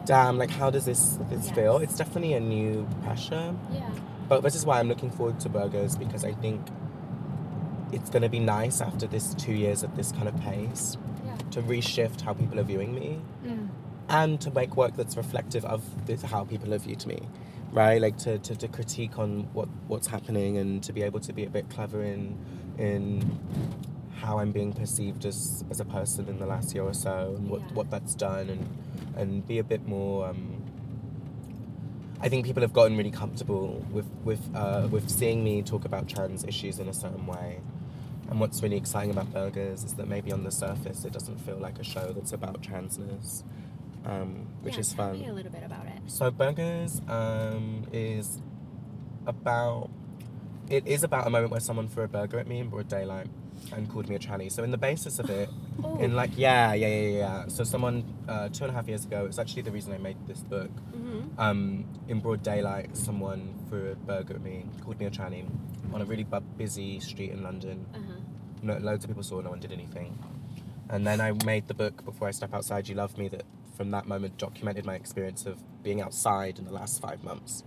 Damn, 0.10 0.40
like 0.40 0.50
how 0.50 0.70
does 0.72 0.86
this 0.86 1.20
this 1.30 1.52
feel? 1.52 1.78
It's 1.78 1.96
definitely 1.96 2.34
a 2.34 2.40
new 2.40 2.88
pressure. 3.04 3.54
Yeah. 3.72 3.90
But 4.28 4.42
this 4.42 4.56
is 4.56 4.66
why 4.66 4.80
I'm 4.80 4.88
looking 4.88 5.12
forward 5.12 5.40
to 5.42 5.50
burgers 5.50 5.96
because 5.96 6.24
I 6.26 6.34
think 6.34 6.60
it's 7.94 8.10
going 8.10 8.24
to 8.24 8.30
be 8.30 8.40
nice 8.40 8.82
after 8.82 9.06
this 9.08 9.34
two 9.36 9.54
years 9.54 9.84
at 9.84 9.96
this 9.96 10.12
kind 10.12 10.28
of 10.28 10.36
pace 10.42 10.98
Yeah. 11.26 11.38
to 11.52 11.62
reshift 11.62 12.22
how 12.22 12.34
people 12.34 12.60
are 12.60 12.64
viewing 12.74 12.94
me 12.96 13.10
Mm. 13.46 13.68
and 14.10 14.42
to 14.42 14.50
make 14.52 14.76
work 14.76 14.96
that's 14.96 15.16
reflective 15.18 15.64
of 15.66 15.82
this, 16.08 16.22
how 16.24 16.44
people 16.44 16.72
have 16.72 16.82
viewed 16.84 17.06
me, 17.06 17.20
right? 17.72 18.00
Like 18.02 18.18
to, 18.26 18.40
to, 18.48 18.56
to 18.56 18.68
critique 18.68 19.18
on 19.20 19.30
what, 19.54 19.70
what's 19.88 20.08
happening 20.08 20.58
and 20.58 20.84
to 20.84 20.92
be 20.94 21.02
able 21.04 21.20
to 21.22 21.34
be 21.34 21.44
a 21.46 21.50
bit 21.58 21.70
clever 21.70 22.02
in 22.04 22.22
in 22.80 23.38
how 24.22 24.40
I'm 24.40 24.52
being 24.52 24.74
perceived 24.74 25.26
as, 25.26 25.64
as 25.70 25.80
a 25.80 25.86
person 25.86 26.28
in 26.28 26.38
the 26.40 26.46
last 26.46 26.74
year 26.76 26.84
or 26.84 26.94
so 26.94 27.34
and 27.38 27.50
what, 27.50 27.62
Yeah. 27.62 27.74
what 27.74 27.90
that's 27.90 28.16
done 28.16 28.50
and 28.50 28.64
and 29.16 29.46
be 29.48 29.60
a 29.60 29.64
bit 29.64 29.88
more. 29.88 30.28
Um, 30.30 30.62
I 32.22 32.28
think 32.30 32.46
people 32.46 32.62
have 32.62 32.74
gotten 32.74 32.98
really 32.98 33.12
comfortable 33.12 33.86
with 33.92 34.06
with 34.24 34.42
uh, 34.56 34.88
with 34.92 35.10
seeing 35.10 35.44
me 35.44 35.62
talk 35.62 35.86
about 35.86 36.08
trans 36.10 36.44
issues 36.44 36.80
in 36.80 36.88
a 36.88 36.94
certain 36.94 37.26
way. 37.26 37.60
And 38.30 38.40
what's 38.40 38.62
really 38.62 38.78
exciting 38.78 39.10
about 39.12 39.34
Burgers 39.34 39.84
is 39.84 39.94
that 39.96 40.08
maybe 40.08 40.32
on 40.32 40.44
the 40.44 40.52
surface 40.52 41.04
it 41.06 41.14
doesn't 41.14 41.40
feel 41.40 41.58
like 41.58 41.80
a 41.80 41.84
show 41.84 42.12
that's 42.14 42.32
about 42.34 42.62
transness, 42.62 43.44
um, 44.06 44.46
which 44.62 44.76
yeah, 44.76 44.82
is 44.82 44.94
tell 44.94 45.08
fun. 45.10 45.20
Me 45.20 45.28
a 45.28 45.34
little 45.34 45.52
bit 45.52 45.64
about 45.66 45.86
it. 45.88 46.00
So 46.08 46.30
Burgers 46.30 47.02
um, 47.08 47.88
is 47.92 48.40
about 49.26 49.90
it 50.70 50.86
is 50.86 51.04
about 51.04 51.26
a 51.26 51.30
moment 51.30 51.52
where 51.52 51.60
someone 51.60 51.88
threw 51.88 52.04
a 52.04 52.08
burger 52.08 52.38
at 52.38 52.48
me 52.48 52.60
in 52.60 52.70
broad 52.70 52.88
daylight 52.88 53.28
and 53.74 53.90
called 53.90 54.10
me 54.10 54.16
a 54.16 54.20
tranny. 54.20 54.52
So 54.52 54.64
in 54.64 54.72
the 54.72 54.78
basis 54.78 55.20
of 55.20 55.30
it, 55.30 55.50
Oh. 55.82 55.98
in 56.00 56.14
like 56.14 56.32
yeah 56.36 56.74
yeah 56.74 56.88
yeah 56.88 57.18
yeah. 57.18 57.48
So 57.48 57.64
someone 57.64 58.04
uh, 58.28 58.50
two 58.50 58.66
and 58.66 58.72
a 58.72 58.74
half 58.74 58.88
years 58.90 59.06
ago, 59.06 59.26
it's 59.26 59.40
actually 59.40 59.62
the 59.62 59.72
reason 59.72 59.94
I 59.94 59.98
made 59.98 60.18
this 60.28 60.40
book. 60.42 60.70
Mm-hmm. 60.94 61.40
Um, 61.40 61.86
in 62.10 62.20
broad 62.20 62.44
daylight, 62.44 62.98
someone 62.98 63.54
threw 63.70 63.92
a 63.92 63.96
burger 63.96 64.34
at 64.36 64.42
me, 64.42 64.66
called 64.84 65.00
me 65.00 65.06
a 65.06 65.10
tranny, 65.10 65.46
on 65.94 66.02
a 66.02 66.06
really 66.06 66.26
bu- 66.26 66.42
busy 66.58 67.00
street 67.00 67.32
in 67.32 67.44
London. 67.44 67.86
Uh 67.94 67.98
huh. 67.98 68.14
No, 68.62 68.78
loads 68.80 69.06
of 69.06 69.10
people 69.10 69.24
saw, 69.24 69.40
no 69.40 69.52
one 69.52 69.62
did 69.62 69.72
anything. 69.72 70.18
And 70.90 71.08
then 71.08 71.22
I 71.22 71.32
made 71.46 71.70
the 71.70 71.74
book 71.74 72.04
Before 72.04 72.28
I 72.28 72.32
Step 72.32 72.54
Outside, 72.54 72.90
You 72.90 72.96
Love 72.96 73.18
Me, 73.18 73.30
that 73.30 73.44
from 73.78 73.92
that 73.92 74.06
moment 74.06 74.38
documented 74.38 74.86
my 74.86 74.96
experience 74.96 75.46
of 75.46 75.60
being 75.82 76.02
outside 76.02 76.60
in 76.60 76.66
the 76.66 76.74
last 76.74 77.00
five 77.02 77.24
months. 77.24 77.64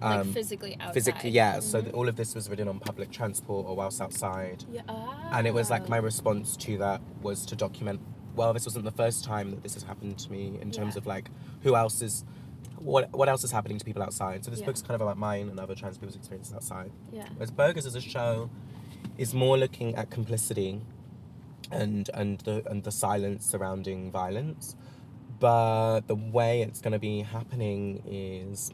Like 0.00 0.20
Um, 0.20 0.32
physically 0.32 0.74
outside. 0.78 0.94
physically, 0.94 1.30
yeah. 1.30 1.60
So 1.60 1.78
Mhm. 1.80 1.82
th- 1.84 1.94
all 1.94 2.08
of 2.08 2.16
this 2.16 2.34
was 2.34 2.48
written 2.50 2.68
on 2.68 2.78
public 2.80 3.10
transport 3.10 3.66
or 3.66 3.74
whilst 3.76 4.00
outside. 4.00 4.64
Yeah. 4.70 4.82
And 5.32 5.46
it 5.46 5.54
was 5.54 5.70
like 5.70 5.88
my 5.88 5.98
oh. 5.98 6.02
response 6.02 6.56
to 6.58 6.76
that 6.78 7.00
was 7.22 7.46
to 7.46 7.56
document, 7.56 8.00
well, 8.34 8.52
this 8.52 8.66
wasn't 8.66 8.84
the 8.84 8.90
first 8.90 9.24
time 9.24 9.50
that 9.52 9.62
this 9.62 9.74
has 9.74 9.84
happened 9.84 10.18
to 10.18 10.30
me 10.30 10.58
in 10.60 10.70
terms 10.70 10.94
Yeah. 10.94 10.98
of 11.00 11.06
like 11.06 11.30
who 11.62 11.74
else 11.76 12.02
is, 12.02 12.24
what, 12.78 13.10
what 13.16 13.28
else 13.28 13.42
is 13.42 13.50
happening 13.52 13.78
to 13.78 13.84
people 13.84 14.02
outside. 14.02 14.44
So 14.44 14.50
this 14.50 14.60
Yeah. 14.60 14.66
book's 14.66 14.82
kind 14.82 14.94
of 14.94 15.00
about 15.00 15.16
mine 15.18 15.48
and 15.48 15.58
other 15.58 15.74
trans 15.74 15.96
people's 15.98 16.16
experiences 16.16 16.52
outside. 16.54 16.90
Yeah. 17.12 17.26
Whereas 17.36 17.50
Burgers 17.50 17.86
as 17.86 17.94
a 17.94 18.00
show 18.00 18.50
is 19.16 19.32
more 19.32 19.56
looking 19.56 19.94
at 19.94 20.10
complicity 20.10 20.82
and 21.72 22.08
and 22.14 22.38
the 22.40 22.62
and 22.70 22.84
the 22.84 22.92
silence 22.92 23.44
surrounding 23.46 24.10
violence. 24.10 24.76
But 25.40 26.02
the 26.06 26.14
way 26.14 26.62
it's 26.62 26.80
gonna 26.80 26.98
be 26.98 27.22
happening 27.22 28.02
is 28.06 28.72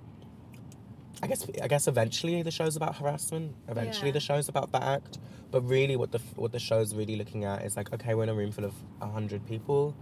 I 1.22 1.26
guess 1.28 1.46
I 1.62 1.68
guess 1.68 1.86
eventually 1.86 2.42
the 2.42 2.50
show's 2.50 2.76
about 2.76 2.96
harassment. 2.96 3.54
Eventually 3.68 4.08
Yeah. 4.08 4.12
the 4.14 4.20
show's 4.20 4.48
about 4.48 4.72
that 4.72 4.82
act. 4.82 5.18
But 5.50 5.62
really 5.62 5.96
what 5.96 6.10
the 6.12 6.18
what 6.36 6.52
the 6.52 6.58
show's 6.58 6.94
really 6.94 7.16
looking 7.16 7.44
at 7.44 7.64
is 7.64 7.76
like, 7.76 7.92
okay, 7.92 8.14
we're 8.14 8.24
in 8.24 8.28
a 8.28 8.34
room 8.34 8.50
full 8.52 8.64
of 8.64 8.74
a 9.00 9.06
hundred 9.08 9.46
people. 9.46 9.94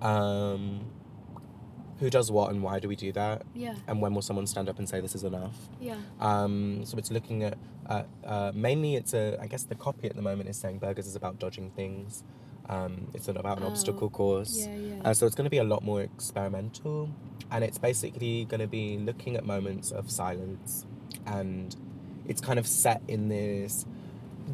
Um, 0.00 0.80
who 2.00 2.10
does 2.10 2.32
what 2.32 2.50
and 2.50 2.62
why 2.62 2.80
do 2.80 2.88
we 2.88 2.96
do 2.96 3.12
that? 3.12 3.42
Yeah. 3.54 3.74
And 3.86 4.00
when 4.00 4.14
will 4.14 4.22
someone 4.22 4.46
stand 4.46 4.68
up 4.68 4.78
and 4.78 4.88
say 4.88 5.00
this 5.00 5.14
is 5.14 5.24
enough? 5.24 5.56
Yeah. 5.80 5.96
Um, 6.20 6.84
so 6.84 6.96
it's 6.98 7.10
looking 7.10 7.42
at 7.44 7.58
uh, 7.86 8.02
uh, 8.24 8.52
mainly 8.54 8.96
it's 8.96 9.12
a 9.14 9.38
I 9.40 9.46
guess 9.46 9.64
the 9.64 9.74
copy 9.74 10.08
at 10.08 10.16
the 10.16 10.22
moment 10.22 10.48
is 10.48 10.56
saying 10.56 10.78
burgers 10.78 11.06
is 11.06 11.16
about 11.16 11.38
dodging 11.38 11.70
things. 11.70 12.24
Um, 12.72 13.08
it's 13.14 13.28
about 13.28 13.58
an 13.58 13.64
Oh, 13.64 13.68
obstacle 13.68 14.08
course. 14.08 14.54
Yeah. 14.66 14.74
Yeah. 14.76 15.02
Uh, 15.04 15.14
so 15.14 15.26
it's 15.26 15.34
going 15.34 15.44
to 15.44 15.50
be 15.50 15.58
a 15.58 15.64
lot 15.74 15.82
more 15.84 16.00
experimental, 16.02 17.10
and 17.50 17.62
it's 17.64 17.78
basically 17.78 18.44
going 18.46 18.60
to 18.60 18.66
be 18.66 18.96
looking 18.98 19.36
at 19.36 19.44
moments 19.44 19.90
of 19.90 20.10
silence, 20.10 20.86
and 21.26 21.76
it's 22.26 22.40
kind 22.40 22.58
of 22.58 22.66
set 22.66 23.02
in 23.08 23.28
this 23.28 23.84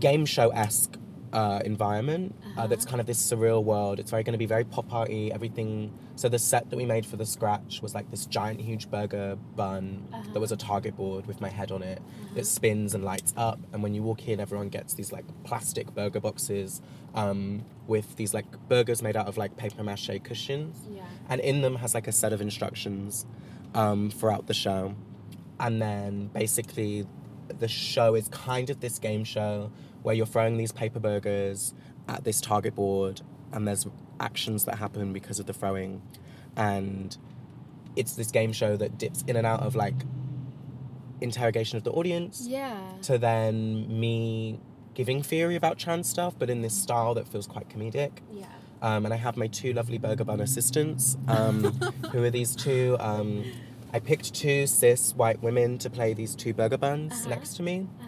game 0.00 0.26
show 0.26 0.48
esque 0.50 0.96
uh, 1.32 1.60
environment. 1.64 2.34
uh 2.56 2.66
that's 2.66 2.84
Uh-huh. 2.84 2.90
kind 2.90 3.00
of 3.00 3.06
this 3.06 3.20
surreal 3.30 3.62
world. 3.62 3.98
It's 4.00 4.10
very 4.10 4.22
going 4.22 4.32
to 4.32 4.38
be 4.38 4.46
very 4.46 4.64
pop 4.64 4.92
arty. 4.92 5.32
Everything. 5.32 5.92
So 6.16 6.28
the 6.28 6.38
set 6.38 6.68
that 6.70 6.76
we 6.76 6.84
made 6.86 7.04
for 7.06 7.16
the 7.16 7.26
scratch 7.26 7.80
was 7.82 7.94
like 7.94 8.10
this 8.10 8.26
giant, 8.26 8.60
huge 8.60 8.90
burger 8.90 9.36
bun. 9.56 10.08
Uh-huh. 10.12 10.22
There 10.32 10.40
was 10.40 10.52
a 10.52 10.56
target 10.56 10.96
board 10.96 11.26
with 11.26 11.40
my 11.40 11.48
head 11.48 11.70
on 11.70 11.82
it. 11.82 11.98
Uh-huh. 12.00 12.38
It 12.40 12.46
spins 12.46 12.94
and 12.94 13.04
lights 13.04 13.32
up, 13.36 13.58
and 13.72 13.82
when 13.82 13.94
you 13.94 14.02
walk 14.02 14.26
in, 14.28 14.40
everyone 14.40 14.68
gets 14.68 14.94
these 14.94 15.12
like 15.12 15.26
plastic 15.44 15.94
burger 15.94 16.20
boxes 16.20 16.80
um, 17.14 17.64
with 17.86 18.16
these 18.16 18.32
like 18.34 18.46
burgers 18.68 19.02
made 19.02 19.16
out 19.16 19.26
of 19.28 19.36
like 19.36 19.56
paper 19.56 19.82
mache 19.82 20.10
cushions 20.24 20.76
Yeah. 20.90 21.02
and 21.28 21.40
in 21.40 21.62
them 21.62 21.76
has 21.76 21.94
like 21.94 22.06
a 22.08 22.12
set 22.12 22.32
of 22.32 22.40
instructions 22.40 23.24
um, 23.74 24.10
throughout 24.10 24.46
the 24.46 24.54
show 24.54 24.94
and 25.60 25.80
then 25.82 26.28
basically 26.34 27.06
the 27.58 27.66
show 27.68 28.14
is 28.14 28.28
kind 28.28 28.68
of 28.70 28.80
this 28.80 28.98
game 28.98 29.24
show 29.24 29.70
where 30.02 30.14
you're 30.14 30.26
throwing 30.26 30.56
these 30.56 30.72
paper 30.72 30.98
burgers 31.00 31.74
at 32.08 32.24
this 32.24 32.40
target 32.40 32.74
board 32.74 33.20
and 33.52 33.66
there's 33.66 33.86
actions 34.20 34.64
that 34.64 34.76
happen 34.78 35.12
because 35.12 35.38
of 35.38 35.46
the 35.46 35.52
throwing 35.52 36.02
and 36.56 37.16
it's 37.96 38.14
this 38.14 38.30
game 38.30 38.52
show 38.52 38.76
that 38.76 38.98
dips 38.98 39.22
in 39.26 39.36
and 39.36 39.46
out 39.46 39.60
of 39.60 39.74
like 39.74 39.94
interrogation 41.20 41.76
of 41.76 41.84
the 41.84 41.90
audience 41.90 42.46
Yeah. 42.48 42.76
to 43.02 43.18
then 43.18 44.00
me 44.00 44.60
giving 44.94 45.22
theory 45.22 45.56
about 45.56 45.78
trans 45.78 46.08
stuff 46.08 46.34
but 46.38 46.48
in 46.50 46.62
this 46.62 46.74
style 46.74 47.14
that 47.14 47.26
feels 47.28 47.46
quite 47.46 47.68
comedic 47.68 48.10
Yeah. 48.32 48.46
um, 48.82 49.04
and 49.04 49.12
I 49.12 49.16
have 49.16 49.36
my 49.36 49.48
two 49.48 49.72
lovely 49.72 49.98
burger 49.98 50.24
bun 50.24 50.40
assistants. 50.40 51.16
Um, 51.26 51.64
who 52.12 52.22
are 52.22 52.30
these 52.30 52.54
two? 52.54 52.96
Um, 53.00 53.44
I 53.92 53.98
picked 54.00 54.34
two 54.34 54.66
cis 54.66 55.14
white 55.14 55.42
women 55.42 55.78
to 55.78 55.90
play 55.90 56.14
these 56.14 56.34
two 56.36 56.52
burger 56.54 56.76
buns 56.78 57.12
Uh-huh. 57.12 57.30
next 57.30 57.56
to 57.56 57.62
me. 57.62 57.86
Uh 58.00 58.04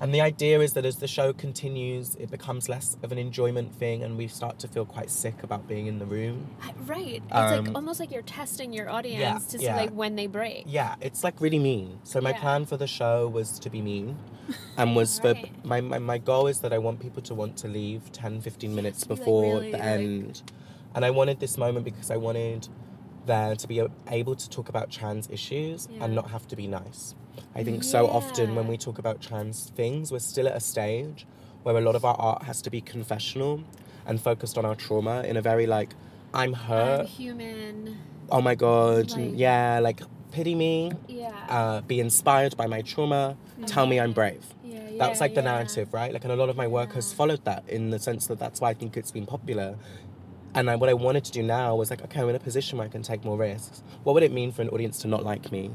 And 0.00 0.14
the 0.14 0.22
idea 0.22 0.60
is 0.60 0.72
that 0.72 0.86
as 0.86 0.96
the 0.96 1.06
show 1.06 1.34
continues, 1.34 2.14
it 2.16 2.30
becomes 2.30 2.70
less 2.70 2.96
of 3.02 3.12
an 3.12 3.18
enjoyment 3.18 3.74
thing, 3.74 4.02
and 4.02 4.16
we 4.16 4.28
start 4.28 4.58
to 4.60 4.68
feel 4.68 4.86
quite 4.86 5.10
sick 5.10 5.42
about 5.42 5.68
being 5.68 5.88
in 5.88 5.98
the 5.98 6.06
room. 6.06 6.46
Right. 6.86 7.22
It's 7.22 7.32
Um, 7.32 7.64
like 7.66 7.74
almost 7.74 8.00
like 8.00 8.10
you're 8.10 8.22
testing 8.22 8.72
your 8.72 8.88
audience 8.88 9.44
to 9.48 9.58
see 9.58 9.64
yeah. 9.66 9.76
like 9.76 9.90
when 9.90 10.16
they 10.16 10.26
break. 10.26 10.64
Yeah, 10.66 10.94
it's 11.02 11.22
like 11.22 11.38
really 11.40 11.58
mean. 11.58 11.98
So 12.04 12.20
my 12.22 12.30
Yeah. 12.30 12.40
plan 12.40 12.64
for 12.64 12.78
the 12.78 12.86
show 12.86 13.28
was 13.28 13.58
to 13.58 13.68
be 13.68 13.82
mean, 13.82 14.16
and 14.78 14.96
was 14.96 15.18
for 15.20 15.34
my, 15.64 15.82
my 15.82 15.98
my 15.98 16.16
goal 16.18 16.46
is 16.46 16.60
that 16.60 16.72
I 16.72 16.78
want 16.78 17.00
people 17.00 17.22
to 17.22 17.34
want 17.34 17.58
to 17.58 17.68
leave 17.68 18.10
10, 18.12 18.40
15 18.40 18.74
minutes 18.74 19.02
to 19.02 19.08
be, 19.08 19.14
like, 19.14 19.18
before 19.20 19.42
really, 19.56 19.72
the 19.72 19.78
like- 19.78 19.86
end, 19.86 20.42
and 20.94 21.04
I 21.04 21.10
wanted 21.10 21.40
this 21.40 21.58
moment 21.58 21.84
because 21.84 22.10
I 22.10 22.16
wanted 22.16 22.68
there 23.26 23.54
to 23.54 23.68
be 23.68 23.82
able 24.08 24.34
to 24.34 24.48
talk 24.48 24.70
about 24.70 24.90
trans 24.90 25.28
issues 25.30 25.88
Yeah. 25.92 26.04
and 26.04 26.14
not 26.14 26.30
have 26.30 26.48
to 26.48 26.56
be 26.56 26.66
nice. 26.66 27.14
I 27.54 27.64
think 27.64 27.82
so 27.84 28.06
often 28.06 28.54
when 28.54 28.66
we 28.68 28.76
talk 28.76 28.98
about 28.98 29.20
trans 29.20 29.70
things, 29.76 30.12
we're 30.12 30.18
still 30.20 30.46
at 30.48 30.56
a 30.56 30.60
stage 30.60 31.26
where 31.62 31.76
a 31.76 31.80
lot 31.80 31.94
of 31.96 32.04
our 32.04 32.16
art 32.18 32.42
has 32.44 32.62
to 32.62 32.70
be 32.70 32.80
confessional 32.80 33.62
and 34.06 34.20
focused 34.20 34.56
on 34.56 34.64
our 34.64 34.74
trauma 34.74 35.22
in 35.22 35.36
a 35.36 35.42
very 35.42 35.66
like, 35.66 35.90
I'm 36.32 36.50
I'm 36.50 36.52
hurt. 36.54 37.06
human. 37.06 37.98
Oh 38.30 38.40
my 38.40 38.54
god, 38.54 39.10
Like- 39.10 39.32
yeah, 39.34 39.80
like 39.82 40.00
pity 40.30 40.54
me 40.54 40.92
Yeah. 41.08 41.32
uh, 41.48 41.80
be 41.82 41.98
inspired 42.00 42.56
by 42.56 42.66
my 42.66 42.82
trauma, 42.82 43.36
tell 43.66 43.86
me 43.86 43.98
I'm 43.98 44.12
brave. 44.12 44.44
yeah. 44.64 44.78
That's 44.98 45.18
yeah, 45.18 45.24
like 45.24 45.34
the 45.34 45.40
yeah. 45.42 45.52
narrative, 45.52 45.92
right? 45.92 46.12
Like, 46.12 46.22
and 46.24 46.32
a 46.32 46.36
lot 46.36 46.48
of 46.50 46.56
my 46.56 46.66
work 46.68 46.92
has 46.92 47.12
followed 47.12 47.44
that 47.46 47.64
in 47.68 47.90
the 47.90 47.98
sense 47.98 48.26
that 48.28 48.38
that's 48.38 48.60
why 48.60 48.70
I 48.70 48.74
think 48.74 48.96
it's 48.96 49.10
been 49.10 49.26
popular. 49.26 49.76
And 50.54 50.68
I, 50.70 50.76
what 50.76 50.88
I 50.88 50.94
wanted 50.94 51.24
to 51.24 51.32
do 51.32 51.42
now 51.42 51.74
was 51.76 51.90
like, 51.90 52.02
okay, 52.04 52.20
I'm 52.20 52.28
in 52.28 52.34
a 52.36 52.40
position 52.40 52.78
where 52.78 52.86
I 52.86 52.90
can 52.90 53.02
take 53.02 53.24
more 53.24 53.38
risks. 53.38 53.82
What 54.04 54.12
would 54.14 54.22
it 54.22 54.32
mean 54.32 54.52
for 54.52 54.62
an 54.62 54.68
audience 54.68 54.98
to 55.02 55.08
not 55.08 55.24
like 55.24 55.50
me? 55.52 55.70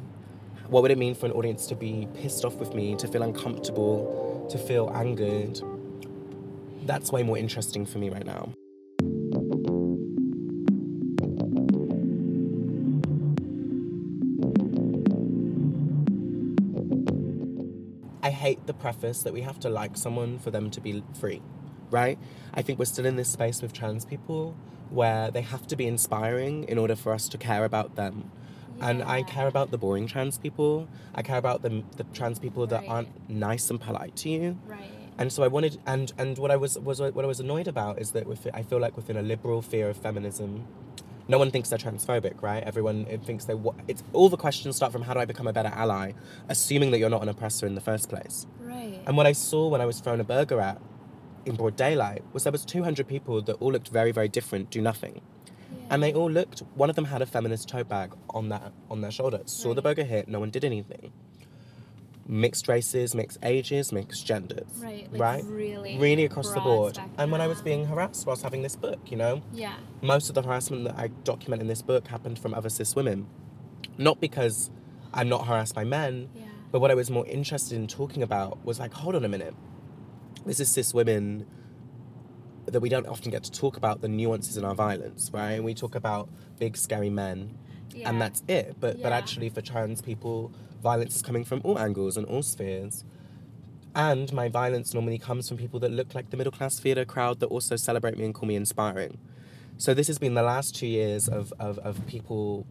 What 0.68 0.82
would 0.82 0.90
it 0.90 0.98
mean 0.98 1.14
for 1.14 1.28
an 1.28 1.32
audience 1.34 1.68
to 1.68 1.76
be 1.76 2.08
pissed 2.16 2.44
off 2.44 2.56
with 2.56 2.74
me, 2.74 2.96
to 2.96 3.08
feel 3.08 3.22
uncomfortable, 3.22 4.48
to 4.50 4.58
feel 4.58 4.90
angered? 4.96 5.62
That's 6.86 7.12
way 7.12 7.22
more 7.22 7.38
interesting 7.38 7.86
for 7.86 8.00
me 8.00 8.10
right 8.10 8.26
now. 8.26 8.52
I 18.24 18.32
hate 18.32 18.66
the 18.66 18.74
preface 18.74 19.22
that 19.22 19.34
we 19.34 19.42
have 19.42 19.60
to 19.60 19.70
like 19.70 19.96
someone 19.96 20.40
for 20.40 20.50
them 20.50 20.72
to 20.72 20.82
be 20.82 21.04
free, 21.20 21.44
right? 21.92 22.18
I 22.56 22.64
think 22.64 22.80
we're 22.80 22.86
still 22.86 23.06
in 23.06 23.18
this 23.18 23.30
space 23.30 23.62
with 23.62 23.72
trans 23.72 24.04
people 24.04 24.58
where 24.90 25.30
they 25.30 25.42
have 25.42 25.68
to 25.68 25.76
be 25.76 25.86
inspiring 25.86 26.64
in 26.64 26.80
order 26.80 26.96
for 26.96 27.14
us 27.14 27.30
to 27.30 27.38
care 27.38 27.66
about 27.66 27.96
them. 27.96 28.32
And 28.82 29.04
I 29.04 29.24
care 29.24 29.48
about 29.48 29.72
the 29.72 29.78
boring 29.78 30.08
trans 30.08 30.38
people. 30.38 30.88
I 31.14 31.22
care 31.22 31.38
about 31.38 31.62
the, 31.62 31.84
the 31.98 32.04
trans 32.14 32.40
people 32.40 32.68
that 32.68 32.82
Right. 32.82 32.90
aren't 32.90 33.30
nice 33.30 33.70
and 33.70 33.80
polite 33.80 34.16
to 34.18 34.30
you. 34.30 34.58
Right. 34.68 34.92
And 35.18 35.32
so 35.32 35.44
I 35.44 35.48
wanted, 35.48 35.78
and 35.88 36.12
and 36.18 36.38
what 36.38 36.52
I 36.52 36.58
was 36.58 36.78
was 36.78 37.00
what 37.00 37.24
I 37.24 37.28
was 37.28 37.40
annoyed 37.40 37.68
about 37.70 38.00
is 38.00 38.12
that 38.12 38.28
with, 38.28 38.48
I 38.54 38.64
feel 38.64 38.80
like 38.80 38.98
within 38.98 39.16
a 39.16 39.22
liberal 39.22 39.62
fear 39.62 39.90
of 39.90 39.96
feminism, 39.96 40.68
no 41.30 41.38
one 41.40 41.52
thinks 41.52 41.70
they're 41.70 41.80
transphobic, 41.80 42.42
right? 42.42 42.62
Everyone 42.64 43.06
thinks 43.24 43.46
they. 43.46 43.54
wa- 43.56 43.74
It's 43.88 44.04
all 44.12 44.28
the 44.28 44.36
questions 44.38 44.76
start 44.76 44.92
from 44.92 45.04
how 45.04 45.14
do 45.14 45.22
I 45.22 45.26
become 45.26 45.48
a 45.48 45.54
better 45.54 45.72
ally, 45.74 46.12
assuming 46.50 46.92
that 46.92 47.00
you're 47.00 47.10
not 47.10 47.22
an 47.24 47.30
oppressor 47.30 47.66
in 47.66 47.76
the 47.76 47.82
first 47.82 48.10
place. 48.10 48.46
Right. 48.60 49.00
And 49.08 49.16
what 49.16 49.26
I 49.26 49.32
saw 49.32 49.70
when 49.70 49.80
I 49.80 49.86
was 49.86 50.02
thrown 50.02 50.20
a 50.20 50.26
burger 50.26 50.60
at 50.60 50.82
in 51.46 51.56
broad 51.56 51.78
daylight 51.78 52.22
was 52.34 52.44
there 52.44 52.52
was 52.52 52.66
200 52.66 53.08
people 53.08 53.42
that 53.44 53.54
all 53.62 53.72
looked 53.72 53.88
very 53.88 54.12
very 54.12 54.28
different, 54.28 54.70
do 54.70 54.82
nothing, 54.82 55.22
and 55.90 56.02
they 56.04 56.14
all 56.14 56.30
looked. 56.30 56.60
One 56.76 56.90
of 56.90 56.96
them 56.96 57.06
had 57.06 57.22
a 57.22 57.26
feminist 57.26 57.68
tote 57.70 57.88
bag 57.90 58.14
on 58.30 58.50
that 58.50 58.72
on 58.90 59.02
their 59.02 59.12
shoulder. 59.12 59.42
Saw 59.46 59.74
the 59.74 59.82
burger 59.82 60.04
hit, 60.04 60.28
no 60.28 60.40
one 60.40 60.50
did 60.50 60.64
anything. 60.64 61.12
Mixed 62.28 62.68
races, 62.68 63.14
mixed 63.14 63.38
ages, 63.44 63.92
mixed 63.92 64.26
genders 64.26 64.66
Right. 64.78 65.08
Like 65.12 65.22
right? 65.22 65.44
Really. 65.46 66.00
really 66.00 66.26
across 66.26 66.52
the 66.52 66.60
board. 66.60 66.96
spectrum. 66.96 67.16
And 67.20 67.32
when 67.32 67.40
I 67.40 67.46
was 67.46 67.62
being 67.62 67.86
harassed 67.86 68.26
whilst 68.26 68.42
having 68.42 68.64
this 68.64 68.76
book, 68.76 69.00
you 69.12 69.18
know, 69.18 69.44
Yeah. 69.54 69.76
most 70.02 70.30
of 70.30 70.34
the 70.36 70.42
harassment 70.42 70.86
that 70.86 70.96
I 70.98 71.10
document 71.24 71.62
in 71.62 71.68
this 71.68 71.84
book 71.84 72.08
happened 72.08 72.40
from 72.40 72.56
other 72.56 72.70
cis 72.70 72.96
women. 72.96 73.28
Not 74.00 74.20
because 74.20 74.72
I'm 75.14 75.30
not 75.30 75.46
harassed 75.46 75.76
by 75.76 75.84
men, 75.84 76.30
Yeah. 76.36 76.46
but 76.72 76.80
what 76.82 76.90
I 76.90 76.96
was 76.96 77.12
more 77.12 77.28
interested 77.28 77.76
in 77.76 77.86
talking 77.86 78.24
about 78.24 78.58
was 78.66 78.80
like, 78.80 78.92
hold 78.94 79.14
on 79.16 79.24
a 79.24 79.30
minute. 79.30 79.54
This 80.48 80.60
is 80.60 80.68
cis 80.70 80.96
women 80.96 81.46
that 82.68 82.80
we 82.82 82.90
don't 82.90 83.08
often 83.08 83.32
get 83.32 83.44
to 83.44 83.52
talk 83.52 83.78
about 83.78 84.02
the 84.02 84.08
nuances 84.08 84.58
in 84.58 84.66
our 84.66 84.76
violence, 84.76 85.30
right? 85.34 85.64
We 85.64 85.74
talk 85.74 85.96
about 85.96 86.30
big 86.60 86.76
scary 86.78 87.10
men 87.10 87.58
Yeah. 87.94 88.10
and 88.10 88.22
that's 88.22 88.44
it. 88.48 88.76
But 88.80 89.02
but 89.02 89.12
actually, 89.12 89.50
for 89.50 89.62
trans 89.62 90.02
people, 90.02 90.52
violence 90.82 91.16
is 91.16 91.22
coming 91.22 91.44
from 91.46 91.62
all 91.64 91.78
angles 91.80 92.18
and 92.18 92.26
all 92.28 92.44
spheres. 92.44 93.04
And 93.96 94.32
my 94.34 94.50
violence 94.50 94.94
normally 94.94 95.18
comes 95.18 95.48
from 95.48 95.58
people 95.58 95.80
that 95.80 95.92
look 95.92 96.14
like 96.14 96.30
the 96.30 96.38
middle 96.38 96.52
class 96.52 96.78
theatre 96.80 97.06
crowd 97.06 97.40
that 97.40 97.48
also 97.48 97.78
celebrate 97.78 98.18
me 98.18 98.26
and 98.26 98.34
call 98.34 98.48
me 98.48 98.56
inspiring. 98.56 99.18
So 99.78 99.94
this 99.94 100.08
has 100.08 100.18
been 100.18 100.34
the 100.34 100.42
last 100.44 100.76
two 100.76 100.88
years 100.88 101.30
of, 101.30 101.54
of, 101.60 101.80
of 101.80 102.06
people 102.08 102.66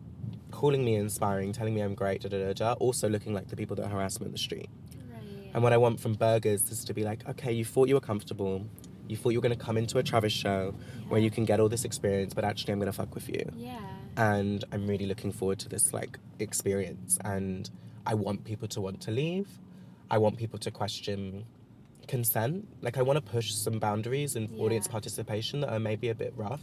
calling 0.50 0.85
me 0.85 0.94
inspiring, 0.96 1.52
telling 1.52 1.74
me 1.74 1.80
I'm 1.80 1.94
great, 1.94 2.20
da 2.22 2.28
da 2.28 2.38
da 2.44 2.52
da, 2.52 2.72
also 2.74 3.09
looking 3.09 3.33
like 3.35 3.48
the 3.48 3.57
people 3.57 3.74
that 3.76 3.88
harass 3.88 4.20
me 4.20 4.26
in 4.26 4.33
the 4.33 4.38
street. 4.38 4.68
Right. 5.12 5.50
And 5.54 5.62
what 5.62 5.72
I 5.72 5.76
want 5.78 5.98
from 6.00 6.12
burgers 6.14 6.70
is 6.70 6.85
to 6.85 6.92
be 6.94 7.04
like, 7.04 7.26
okay, 7.28 7.52
you 7.52 7.64
thought 7.64 7.88
you 7.88 7.94
were 7.94 8.00
comfortable. 8.00 8.66
You 9.09 9.17
thought 9.17 9.31
you 9.31 9.38
were 9.38 9.43
going 9.49 9.59
to 9.59 9.64
come 9.64 9.77
into 9.77 9.99
a 9.99 10.03
Travis 10.03 10.33
show 10.33 10.75
where 11.09 11.21
you 11.21 11.31
can 11.31 11.45
get 11.45 11.61
all 11.61 11.69
this 11.69 11.85
experience, 11.85 12.33
but 12.35 12.45
actually 12.45 12.73
I'm 12.73 12.79
going 12.79 12.90
to 12.90 12.97
fuck 12.97 13.14
with 13.14 13.29
you 13.29 13.45
Yeah. 13.57 13.79
and 14.17 14.64
I'm 14.73 14.87
really 14.87 15.07
looking 15.07 15.31
forward 15.33 15.59
to 15.61 15.69
this 15.69 15.93
like 15.93 16.19
experience 16.38 17.19
and 17.25 17.69
I 18.07 18.14
want 18.14 18.45
people 18.45 18.69
to 18.69 18.81
want 18.81 19.01
to 19.03 19.11
leave. 19.11 19.49
I 20.11 20.19
want 20.19 20.37
people 20.37 20.59
to 20.61 20.71
question 20.71 21.45
consent. 22.09 22.67
Like 22.83 22.97
I 22.99 23.03
want 23.03 23.17
to 23.17 23.23
push 23.33 23.53
some 23.53 23.79
boundaries 23.79 24.37
in 24.37 24.49
audience 24.59 24.87
participation 24.88 25.61
that 25.61 25.71
are 25.73 25.79
maybe 25.81 26.09
a 26.11 26.14
bit 26.14 26.33
rough 26.37 26.62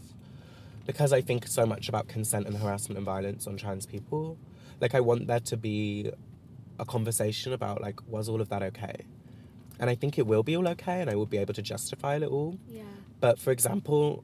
because 0.85 1.13
I 1.13 1.21
think 1.21 1.47
so 1.47 1.65
much 1.65 1.89
about 1.89 2.07
consent 2.07 2.47
and 2.47 2.57
harassment 2.57 2.97
and 2.97 3.05
violence 3.05 3.47
on 3.47 3.57
trans 3.57 3.85
people. 3.85 4.37
Like 4.79 4.95
I 4.95 4.99
want 4.99 5.27
there 5.27 5.39
to 5.41 5.57
be 5.57 6.11
a 6.79 6.85
conversation 6.85 7.53
about 7.53 7.81
like 7.81 7.99
was 8.07 8.27
all 8.29 8.41
of 8.41 8.49
that 8.49 8.63
okay? 8.63 8.95
And 9.81 9.89
I 9.89 9.95
think 9.95 10.17
it 10.17 10.25
will 10.27 10.43
be 10.43 10.55
all 10.55 10.67
okay 10.69 11.01
and 11.01 11.09
I 11.09 11.15
will 11.15 11.25
be 11.25 11.37
able 11.39 11.53
to 11.55 11.61
justify 11.61 12.15
it 12.15 12.23
all. 12.23 12.57
Yeah. 12.69 12.83
But 13.19 13.37
for 13.39 13.51
example, 13.51 14.23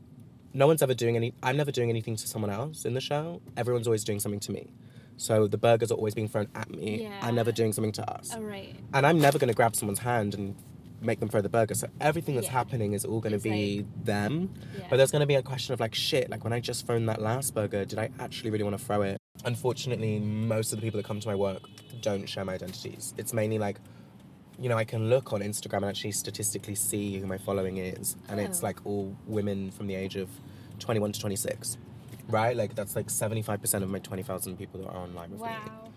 no 0.53 0.67
one's 0.67 0.81
ever 0.81 0.93
doing 0.93 1.15
any. 1.17 1.33
I'm 1.43 1.57
never 1.57 1.71
doing 1.71 1.89
anything 1.89 2.15
to 2.15 2.27
someone 2.27 2.51
else 2.51 2.85
in 2.85 2.93
the 2.93 3.01
show. 3.01 3.41
Everyone's 3.57 3.87
always 3.87 4.03
doing 4.05 4.19
something 4.19 4.39
to 4.41 4.51
me. 4.51 4.69
So 5.17 5.47
the 5.47 5.57
burgers 5.57 5.91
are 5.91 5.95
always 5.95 6.13
being 6.13 6.27
thrown 6.29 6.47
at 6.53 6.69
me. 6.69 7.01
Yeah. 7.03 7.19
I'm 7.23 7.33
never 7.35 7.51
doing 7.51 7.73
something 7.73 7.91
to 7.93 8.07
us. 8.17 8.31
Oh, 8.35 8.41
right. 8.41 8.75
And 8.93 9.05
I'm 9.05 9.19
never 9.19 9.39
going 9.39 9.47
to 9.49 9.55
grab 9.55 9.75
someone's 9.75 9.99
hand 9.99 10.35
and 10.35 10.55
make 11.01 11.19
them 11.19 11.27
throw 11.29 11.41
the 11.41 11.49
burger. 11.49 11.73
So 11.73 11.87
everything 11.99 12.35
that's 12.35 12.47
Yeah. 12.47 12.53
happening 12.53 12.93
is 12.93 13.03
all 13.03 13.19
going 13.19 13.33
to 13.33 13.39
be 13.39 13.85
them. 14.03 14.53
Yeah. 14.77 14.85
But 14.91 14.97
there's 14.97 15.11
going 15.11 15.21
to 15.21 15.27
be 15.27 15.35
a 15.35 15.41
question 15.41 15.73
of 15.73 15.79
like, 15.79 15.95
shit, 15.95 16.29
like 16.29 16.43
when 16.43 16.53
I 16.53 16.59
just 16.59 16.85
thrown 16.85 17.07
that 17.07 17.19
last 17.21 17.55
burger, 17.55 17.83
did 17.83 17.97
I 17.97 18.09
actually 18.19 18.51
really 18.51 18.63
want 18.63 18.77
to 18.77 18.83
throw 18.83 19.01
it? 19.01 19.17
Unfortunately, 19.43 20.19
most 20.19 20.71
of 20.71 20.77
the 20.79 20.83
people 20.85 20.99
that 20.99 21.07
come 21.07 21.19
to 21.19 21.27
my 21.27 21.35
work 21.35 21.61
don't 22.01 22.27
share 22.29 22.45
my 22.45 22.53
identities. 22.53 23.15
It's 23.17 23.33
mainly 23.33 23.57
like, 23.57 23.79
you 24.59 24.69
know, 24.69 24.77
I 24.77 24.83
can 24.85 25.09
look 25.09 25.33
on 25.33 25.41
Instagram 25.41 25.77
and 25.77 25.85
actually 25.85 26.11
statistically 26.13 26.75
see 26.75 27.19
who 27.19 27.27
my 27.27 27.37
following 27.37 27.77
is. 27.77 28.15
And 28.29 28.39
it's 28.39 28.61
Oh. 28.61 28.65
like 28.65 28.85
all 28.85 29.15
women 29.27 29.71
from 29.71 29.87
the 29.87 29.95
age 29.95 30.15
of 30.15 30.29
21 30.79 31.11
to 31.13 31.19
26. 31.19 31.77
Right? 32.29 32.55
Like 32.57 32.75
that's 32.75 32.95
like 32.95 33.07
75% 33.09 33.83
of 33.83 33.89
my 33.89 33.99
20,000 33.99 34.57
people 34.57 34.81
that 34.81 34.89
are 34.89 34.97
online 34.97 35.31
with 35.31 35.39
me. 35.41 35.47
wow. 35.47 35.89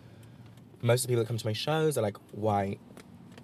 Most 0.82 1.00
of 1.04 1.08
the 1.08 1.12
people 1.12 1.24
that 1.24 1.28
come 1.28 1.36
to 1.38 1.46
my 1.46 1.52
shows 1.52 1.98
are 1.98 2.02
like 2.02 2.16
white, 2.32 2.78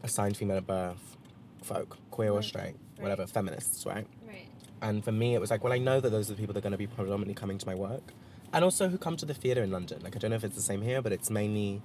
assigned 0.02 0.36
female 0.36 0.56
at 0.58 0.66
birth, 0.66 1.16
folk, 1.62 1.98
queer 2.10 2.30
or 2.30 2.36
Right. 2.36 2.44
straight, 2.44 2.74
whatever, 2.98 3.26
feminists, 3.26 3.84
right? 3.84 4.06
Right. 4.26 4.46
And 4.80 5.04
for 5.04 5.12
me, 5.12 5.34
it 5.34 5.40
was 5.40 5.50
like, 5.50 5.64
well, 5.64 5.72
I 5.72 5.78
know 5.78 6.00
that 6.00 6.10
those 6.10 6.30
are 6.30 6.34
the 6.34 6.38
people 6.40 6.52
that 6.54 6.60
are 6.60 6.62
going 6.62 6.72
to 6.72 6.78
be 6.78 6.86
predominantly 6.86 7.34
coming 7.34 7.58
to 7.58 7.66
my 7.66 7.74
work, 7.74 8.12
and 8.52 8.64
also 8.64 8.88
who 8.88 8.96
come 8.98 9.16
to 9.16 9.26
the 9.26 9.34
theatre 9.34 9.62
in 9.62 9.70
London. 9.70 10.00
Like, 10.02 10.14
I 10.16 10.18
don't 10.18 10.30
know 10.30 10.36
if 10.36 10.44
it's 10.44 10.54
the 10.56 10.62
same 10.62 10.80
here, 10.82 11.02
but 11.02 11.12
it's 11.12 11.28
mainly 11.28 11.82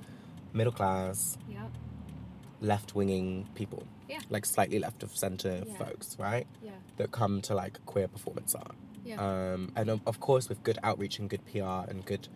middle 0.53 0.71
class, 0.73 1.37
Yep. 1.49 1.71
Left 2.61 2.93
winging 2.95 3.47
people, 3.55 3.83
Yeah. 4.07 4.19
like 4.29 4.45
slightly 4.45 4.79
left 4.79 5.03
of 5.03 5.15
center 5.17 5.63
Yeah. 5.67 5.73
folks, 5.77 6.17
right? 6.19 6.47
Yeah. 6.63 6.71
That 6.97 7.11
come 7.11 7.41
to 7.43 7.55
like 7.55 7.83
queer 7.85 8.07
performance 8.07 8.53
art. 8.55 8.75
Yeah. 9.03 9.15
Um, 9.19 9.71
and 9.75 9.89
of, 9.89 10.01
of 10.05 10.19
course, 10.19 10.47
with 10.47 10.61
good 10.63 10.77
outreach 10.83 11.17
and 11.19 11.27
good 11.29 11.43
PR 11.45 11.89
and 11.89 12.05
good, 12.05 12.27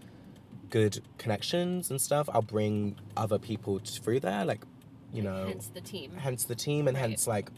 good 0.71 1.01
connections 1.19 1.91
and 1.91 2.01
stuff, 2.01 2.27
I'll 2.33 2.41
bring 2.41 2.95
other 3.15 3.37
people 3.37 3.79
through 3.79 4.19
there, 4.21 4.43
like, 4.45 4.65
you 5.13 5.21
Like, 5.21 5.33
know, 5.33 5.47
Hence 5.47 5.67
the 5.67 5.81
team. 5.81 6.11
hence 6.17 6.43
the 6.45 6.55
team 6.55 6.87
and 6.87 6.97
Right. 6.97 7.09
hence 7.09 7.27
like 7.27 7.49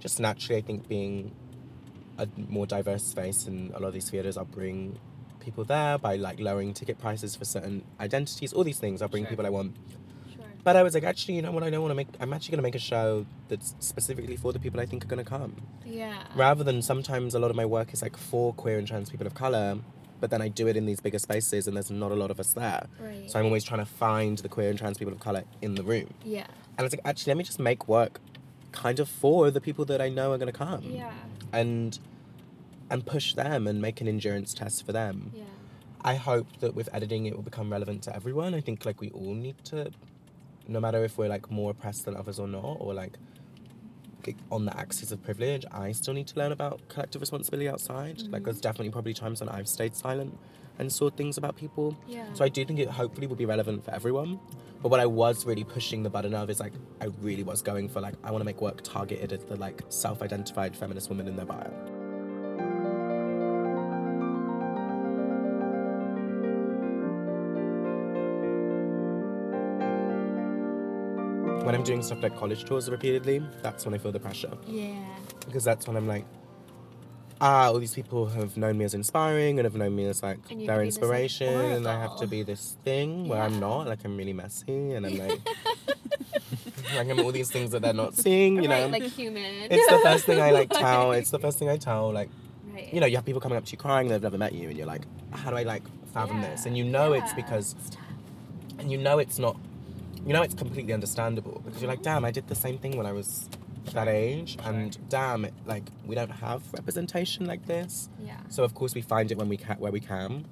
just 0.00 0.18
naturally 0.20 0.56
i 0.58 0.60
think 0.60 0.86
being 0.88 1.32
a 2.18 2.28
more 2.36 2.66
diverse 2.66 3.02
space 3.04 3.46
in 3.46 3.70
a 3.74 3.78
lot 3.80 3.88
of 3.88 3.94
these 3.94 4.08
theaters 4.10 4.36
i'll 4.36 4.44
bring 4.44 4.98
people 5.40 5.64
there 5.64 5.96
by 5.98 6.16
like 6.16 6.38
lowering 6.38 6.74
ticket 6.74 6.98
prices 6.98 7.34
for 7.36 7.44
certain 7.44 7.82
identities 8.00 8.52
all 8.52 8.62
these 8.64 8.78
things 8.78 9.00
i'll 9.00 9.08
bring 9.08 9.24
Sure. 9.24 9.30
people 9.30 9.46
i 9.46 9.48
want. 9.50 9.74
But 10.66 10.74
i 10.76 10.82
was 10.86 10.92
like 10.96 11.04
actually 11.12 11.34
you 11.36 11.42
know 11.46 11.52
what 11.56 11.62
i 11.66 11.70
don't 11.70 11.82
want 11.86 11.90
to 11.90 11.94
make 12.02 12.08
i'm 12.20 12.32
actually 12.34 12.52
going 12.52 12.58
to 12.64 12.68
make 12.70 12.74
a 12.74 12.84
show 12.92 13.24
that's 13.50 13.74
specifically 13.90 14.36
for 14.44 14.52
the 14.52 14.58
people 14.64 14.78
i 14.80 14.86
think 14.90 15.04
are 15.04 15.08
going 15.14 15.24
to 15.24 15.30
come 15.38 15.52
Yeah. 15.84 16.14
rather 16.44 16.62
than 16.68 16.78
sometimes 16.82 17.34
a 17.34 17.38
lot 17.44 17.50
of 17.50 17.56
my 17.62 17.66
work 17.76 17.92
is 17.94 18.00
like 18.06 18.16
for 18.16 18.52
queer 18.62 18.78
and 18.78 18.86
trans 18.86 19.08
people 19.10 19.26
of 19.26 19.34
color 19.34 19.78
but 20.20 20.28
then 20.32 20.42
i 20.46 20.48
do 20.48 20.66
it 20.70 20.76
in 20.80 20.84
these 20.90 21.00
bigger 21.06 21.18
spaces 21.28 21.66
and 21.68 21.76
there's 21.76 21.90
not 21.90 22.10
a 22.16 22.18
lot 22.22 22.30
of 22.34 22.38
us 22.44 22.52
there 22.62 22.86
Right. 23.08 23.30
so 23.30 23.38
i'm 23.38 23.46
always 23.46 23.64
trying 23.64 23.80
to 23.80 23.90
find 24.06 24.38
the 24.38 24.48
queer 24.48 24.70
and 24.70 24.78
trans 24.78 24.98
people 24.98 25.14
of 25.14 25.20
color 25.20 25.44
in 25.62 25.74
the 25.76 25.82
room 25.92 26.08
yeah. 26.24 26.46
and 26.76 26.80
I 26.80 26.82
was 26.82 26.92
like, 26.92 27.06
actually, 27.10 27.30
let 27.32 27.38
me 27.38 27.44
just 27.44 27.60
make 27.70 27.88
work 27.88 28.20
kind 28.72 28.98
of 29.00 29.08
for 29.08 29.50
the 29.50 29.60
people 29.66 29.84
that 29.86 30.00
I 30.06 30.08
know 30.10 30.32
are 30.32 30.38
going 30.42 30.52
to 30.52 30.58
come. 30.66 30.82
Yeah. 31.02 31.12
And 31.60 31.98
and 32.90 33.06
push 33.06 33.32
them 33.42 33.66
and 33.66 33.80
make 33.80 34.00
an 34.02 34.08
endurance 34.08 34.52
test 34.52 34.84
for 34.84 34.92
them. 34.92 35.32
Yeah. 35.34 35.44
I 36.12 36.14
hope 36.16 36.48
that 36.60 36.74
with 36.74 36.88
editing 36.92 37.24
it 37.26 37.34
will 37.34 37.42
become 37.50 37.68
relevant 37.72 38.02
to 38.06 38.14
everyone. 38.14 38.52
I 38.54 38.60
think 38.60 38.84
like 38.84 39.00
we 39.00 39.08
all 39.10 39.34
need 39.46 39.56
to 39.72 39.90
no 40.68 40.80
matter 40.80 41.04
if 41.04 41.18
we're 41.18 41.28
like 41.28 41.50
more 41.50 41.70
oppressed 41.70 42.04
than 42.04 42.16
others 42.16 42.38
or 42.38 42.48
not 42.48 42.76
or 42.80 42.94
like 42.94 43.18
on 44.50 44.64
the 44.64 44.76
axis 44.76 45.12
of 45.12 45.22
privilege, 45.22 45.64
I 45.70 45.92
still 45.92 46.14
need 46.14 46.26
to 46.28 46.38
learn 46.38 46.52
about 46.52 46.80
collective 46.88 47.20
responsibility 47.20 47.68
outside. 47.68 48.22
Like 48.22 48.44
there's 48.44 48.60
definitely 48.60 48.90
probably 48.90 49.14
times 49.14 49.40
when 49.40 49.48
I've 49.48 49.68
stayed 49.68 49.94
silent 49.94 50.36
and 50.78 50.92
saw 50.92 51.10
things 51.10 51.38
about 51.38 51.56
people. 51.56 51.96
Yeah. 52.06 52.26
So 52.34 52.44
I 52.44 52.48
do 52.48 52.64
think 52.64 52.78
it 52.78 52.88
hopefully 52.88 53.26
will 53.26 53.36
be 53.36 53.46
relevant 53.46 53.84
for 53.84 53.92
everyone. 53.92 54.40
But 54.82 54.90
what 54.90 55.00
I 55.00 55.06
was 55.06 55.46
really 55.46 55.64
pushing 55.64 56.02
the 56.02 56.10
button 56.10 56.34
of 56.34 56.50
is 56.50 56.60
like 56.60 56.72
I 57.00 57.06
really 57.20 57.42
was 57.42 57.62
going 57.62 57.88
for 57.88 58.00
like 58.00 58.14
I 58.24 58.30
want 58.30 58.40
to 58.40 58.44
make 58.44 58.60
work 58.60 58.82
targeted 58.82 59.32
at 59.32 59.48
the 59.48 59.56
like 59.56 59.82
self-identified 59.88 60.76
feminist 60.76 61.08
woman 61.08 61.28
in 61.28 61.36
their 61.36 61.46
bio. 61.46 61.95
When 71.66 71.74
I'm 71.74 71.82
doing 71.82 72.02
stuff 72.02 72.22
like 72.22 72.36
college 72.36 72.64
tours 72.64 72.88
repeatedly, 72.88 73.42
that's 73.62 73.84
when 73.84 73.92
I 73.94 73.98
feel 73.98 74.12
the 74.12 74.20
pressure 74.20 74.52
Yeah. 74.66 74.94
because 75.46 75.64
that's 75.64 75.86
when 75.86 75.96
I'm 75.96 76.06
like, 76.06 76.24
ah, 77.40 77.66
all 77.66 77.78
these 77.78 77.94
people 77.94 78.26
have 78.26 78.56
known 78.56 78.78
me 78.78 78.84
as 78.84 78.94
inspiring 78.94 79.58
and 79.58 79.64
have 79.66 79.74
known 79.74 79.94
me 79.96 80.06
as 80.06 80.22
like 80.22 80.38
their 80.48 80.56
be 80.56 80.64
this, 80.64 80.68
like, 80.68 80.86
inspiration, 80.86 81.52
and 81.54 81.86
I 81.88 82.00
have 82.00 82.16
to 82.18 82.26
be 82.26 82.42
this 82.44 82.76
thing 82.84 83.28
where 83.28 83.42
I'm 83.42 83.58
not. 83.60 83.86
Like 83.88 84.04
I'm 84.04 84.16
really 84.16 84.32
messy, 84.32 84.92
and 84.92 85.04
I'm 85.06 85.18
like, 85.18 85.40
like 86.96 87.08
I'm 87.10 87.20
all 87.20 87.32
these 87.32 87.50
things 87.50 87.72
that 87.72 87.82
they're 87.82 87.92
not 87.92 88.14
seeing. 88.14 88.62
You 88.62 88.68
know, 88.68 88.86
like 88.88 89.02
human. 89.02 89.44
it's 89.70 89.90
the 89.90 89.98
first 89.98 90.24
thing 90.24 90.40
I 90.40 90.50
like 90.52 90.70
tell. 90.84 91.12
It's 91.12 91.30
the 91.30 91.38
first 91.40 91.58
thing 91.58 91.68
I 91.68 91.76
tell. 91.76 92.12
Like 92.12 92.30
Right. 92.72 92.92
you 92.92 93.00
know, 93.00 93.06
you 93.06 93.16
have 93.16 93.24
people 93.24 93.40
coming 93.40 93.56
up 93.56 93.64
to 93.64 93.72
you 93.72 93.78
crying 93.78 94.08
they've 94.08 94.22
never 94.22 94.38
met 94.38 94.52
you, 94.52 94.68
and 94.68 94.76
you're 94.76 94.86
like, 94.86 95.02
how 95.32 95.50
do 95.50 95.56
I 95.56 95.62
like 95.62 95.82
fathom 96.12 96.42
this? 96.42 96.66
And 96.66 96.76
you 96.76 96.84
know 96.84 97.14
it's 97.14 97.30
yeah. 97.30 97.36
because, 97.36 97.74
and 98.78 98.90
you 98.92 98.98
know 98.98 99.18
it's 99.18 99.38
not, 99.38 99.56
you 100.26 100.32
know 100.32 100.42
it's 100.42 100.54
completely 100.54 100.92
understandable 100.92 101.62
because 101.64 101.80
you're 101.80 101.90
like, 101.90 102.02
damn, 102.02 102.24
I 102.24 102.30
did 102.32 102.48
the 102.48 102.54
same 102.54 102.78
thing 102.78 102.96
when 102.96 103.06
I 103.06 103.12
was 103.12 103.48
that 103.92 104.08
age, 104.08 104.58
and 104.64 104.98
damn, 105.08 105.44
it, 105.44 105.54
like 105.64 105.84
we 106.04 106.14
don't 106.14 106.30
have 106.30 106.62
representation 106.72 107.46
like 107.46 107.66
this. 107.66 108.08
Yeah. 108.20 108.36
So 108.48 108.64
of 108.64 108.74
course 108.74 108.94
we 108.94 109.02
find 109.02 109.30
it 109.30 109.38
when 109.38 109.48
we 109.48 109.56
can, 109.56 109.76
where 109.78 109.92
we 109.92 110.00
can. 110.00 110.44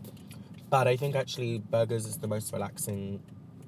But 0.70 0.87
I 0.87 0.96
think 0.96 1.16
actually 1.16 1.58
burgers 1.58 2.06
is 2.06 2.18
the 2.18 2.28
most 2.28 2.52
relaxing 2.52 3.20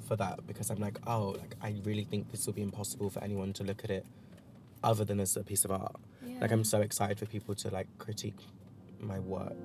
for 0.07 0.17
that 0.17 0.47
because 0.47 0.71
I'm 0.71 0.79
like, 0.79 0.99
oh, 1.07 1.37
like 1.39 1.57
I 1.61 1.75
really 1.85 2.05
think 2.05 2.31
this 2.31 2.47
will 2.47 2.55
be 2.55 2.63
impossible 2.63 3.11
for 3.11 3.23
anyone 3.23 3.53
to 3.55 3.65
look 3.65 3.83
at 3.83 3.91
it 3.91 4.07
other 4.85 5.05
than 5.05 5.19
as 5.21 5.37
a 5.37 5.43
piece 5.43 5.65
of 5.65 5.73
art. 5.73 5.97
Yeah. 6.25 6.39
Like 6.41 6.53
I'm 6.53 6.65
so 6.65 6.81
excited 6.81 7.19
for 7.19 7.27
people 7.27 7.55
to 7.57 7.71
like 7.71 7.89
critique 7.99 8.39
my 9.01 9.19
work. 9.19 9.57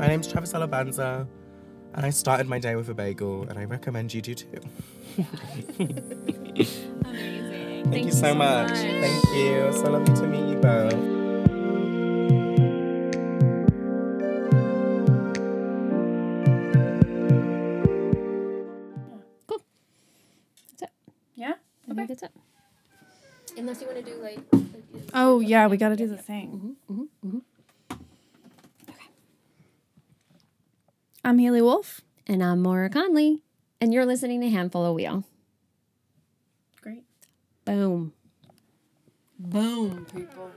My 0.00 0.06
name's 0.06 0.26
Travis 0.26 0.54
Alabanza, 0.54 1.26
and 1.92 2.06
I 2.06 2.08
started 2.08 2.48
my 2.48 2.58
day 2.58 2.74
with 2.74 2.88
a 2.88 2.94
bagel, 2.94 3.46
and 3.50 3.58
I 3.58 3.64
recommend 3.66 4.14
you 4.14 4.22
do 4.22 4.34
too. 4.34 4.48
Amazing. 7.04 7.90
Thank, 7.90 8.06
you 8.06 8.10
so 8.10 8.34
much. 8.34 8.70
Thank 8.70 9.24
you. 9.34 9.70
So 9.74 9.90
lovely 9.90 10.14
to 10.14 10.26
meet 10.26 10.48
you 10.48 10.56
both. 10.56 10.94
Yeah. 21.34 21.52
I 21.90 21.94
think 21.94 22.08
that's 22.08 22.22
it. 22.22 22.32
Unless 23.58 23.82
you 23.82 23.86
want 23.86 24.02
to 24.02 24.10
do 24.10 24.16
like. 24.22 24.38
Oh 25.12 25.40
yeah, 25.40 25.66
we 25.66 25.76
got 25.76 25.90
to 25.90 25.96
do 25.96 26.06
the 26.06 26.16
thing. 26.16 26.48
Mm-hmm. 26.48 26.69
I'm 31.30 31.38
Haley 31.38 31.62
Wolf. 31.62 32.00
And 32.26 32.42
I'm 32.42 32.60
Maura 32.60 32.90
Conley, 32.90 33.44
and 33.80 33.94
you're 33.94 34.04
listening 34.04 34.40
to 34.40 34.50
Handful 34.50 34.84
of 34.84 34.96
Wheel. 34.96 35.22
Great. 36.80 37.04
Boom. 37.64 38.12
Boom, 39.38 40.06
people. 40.12 40.50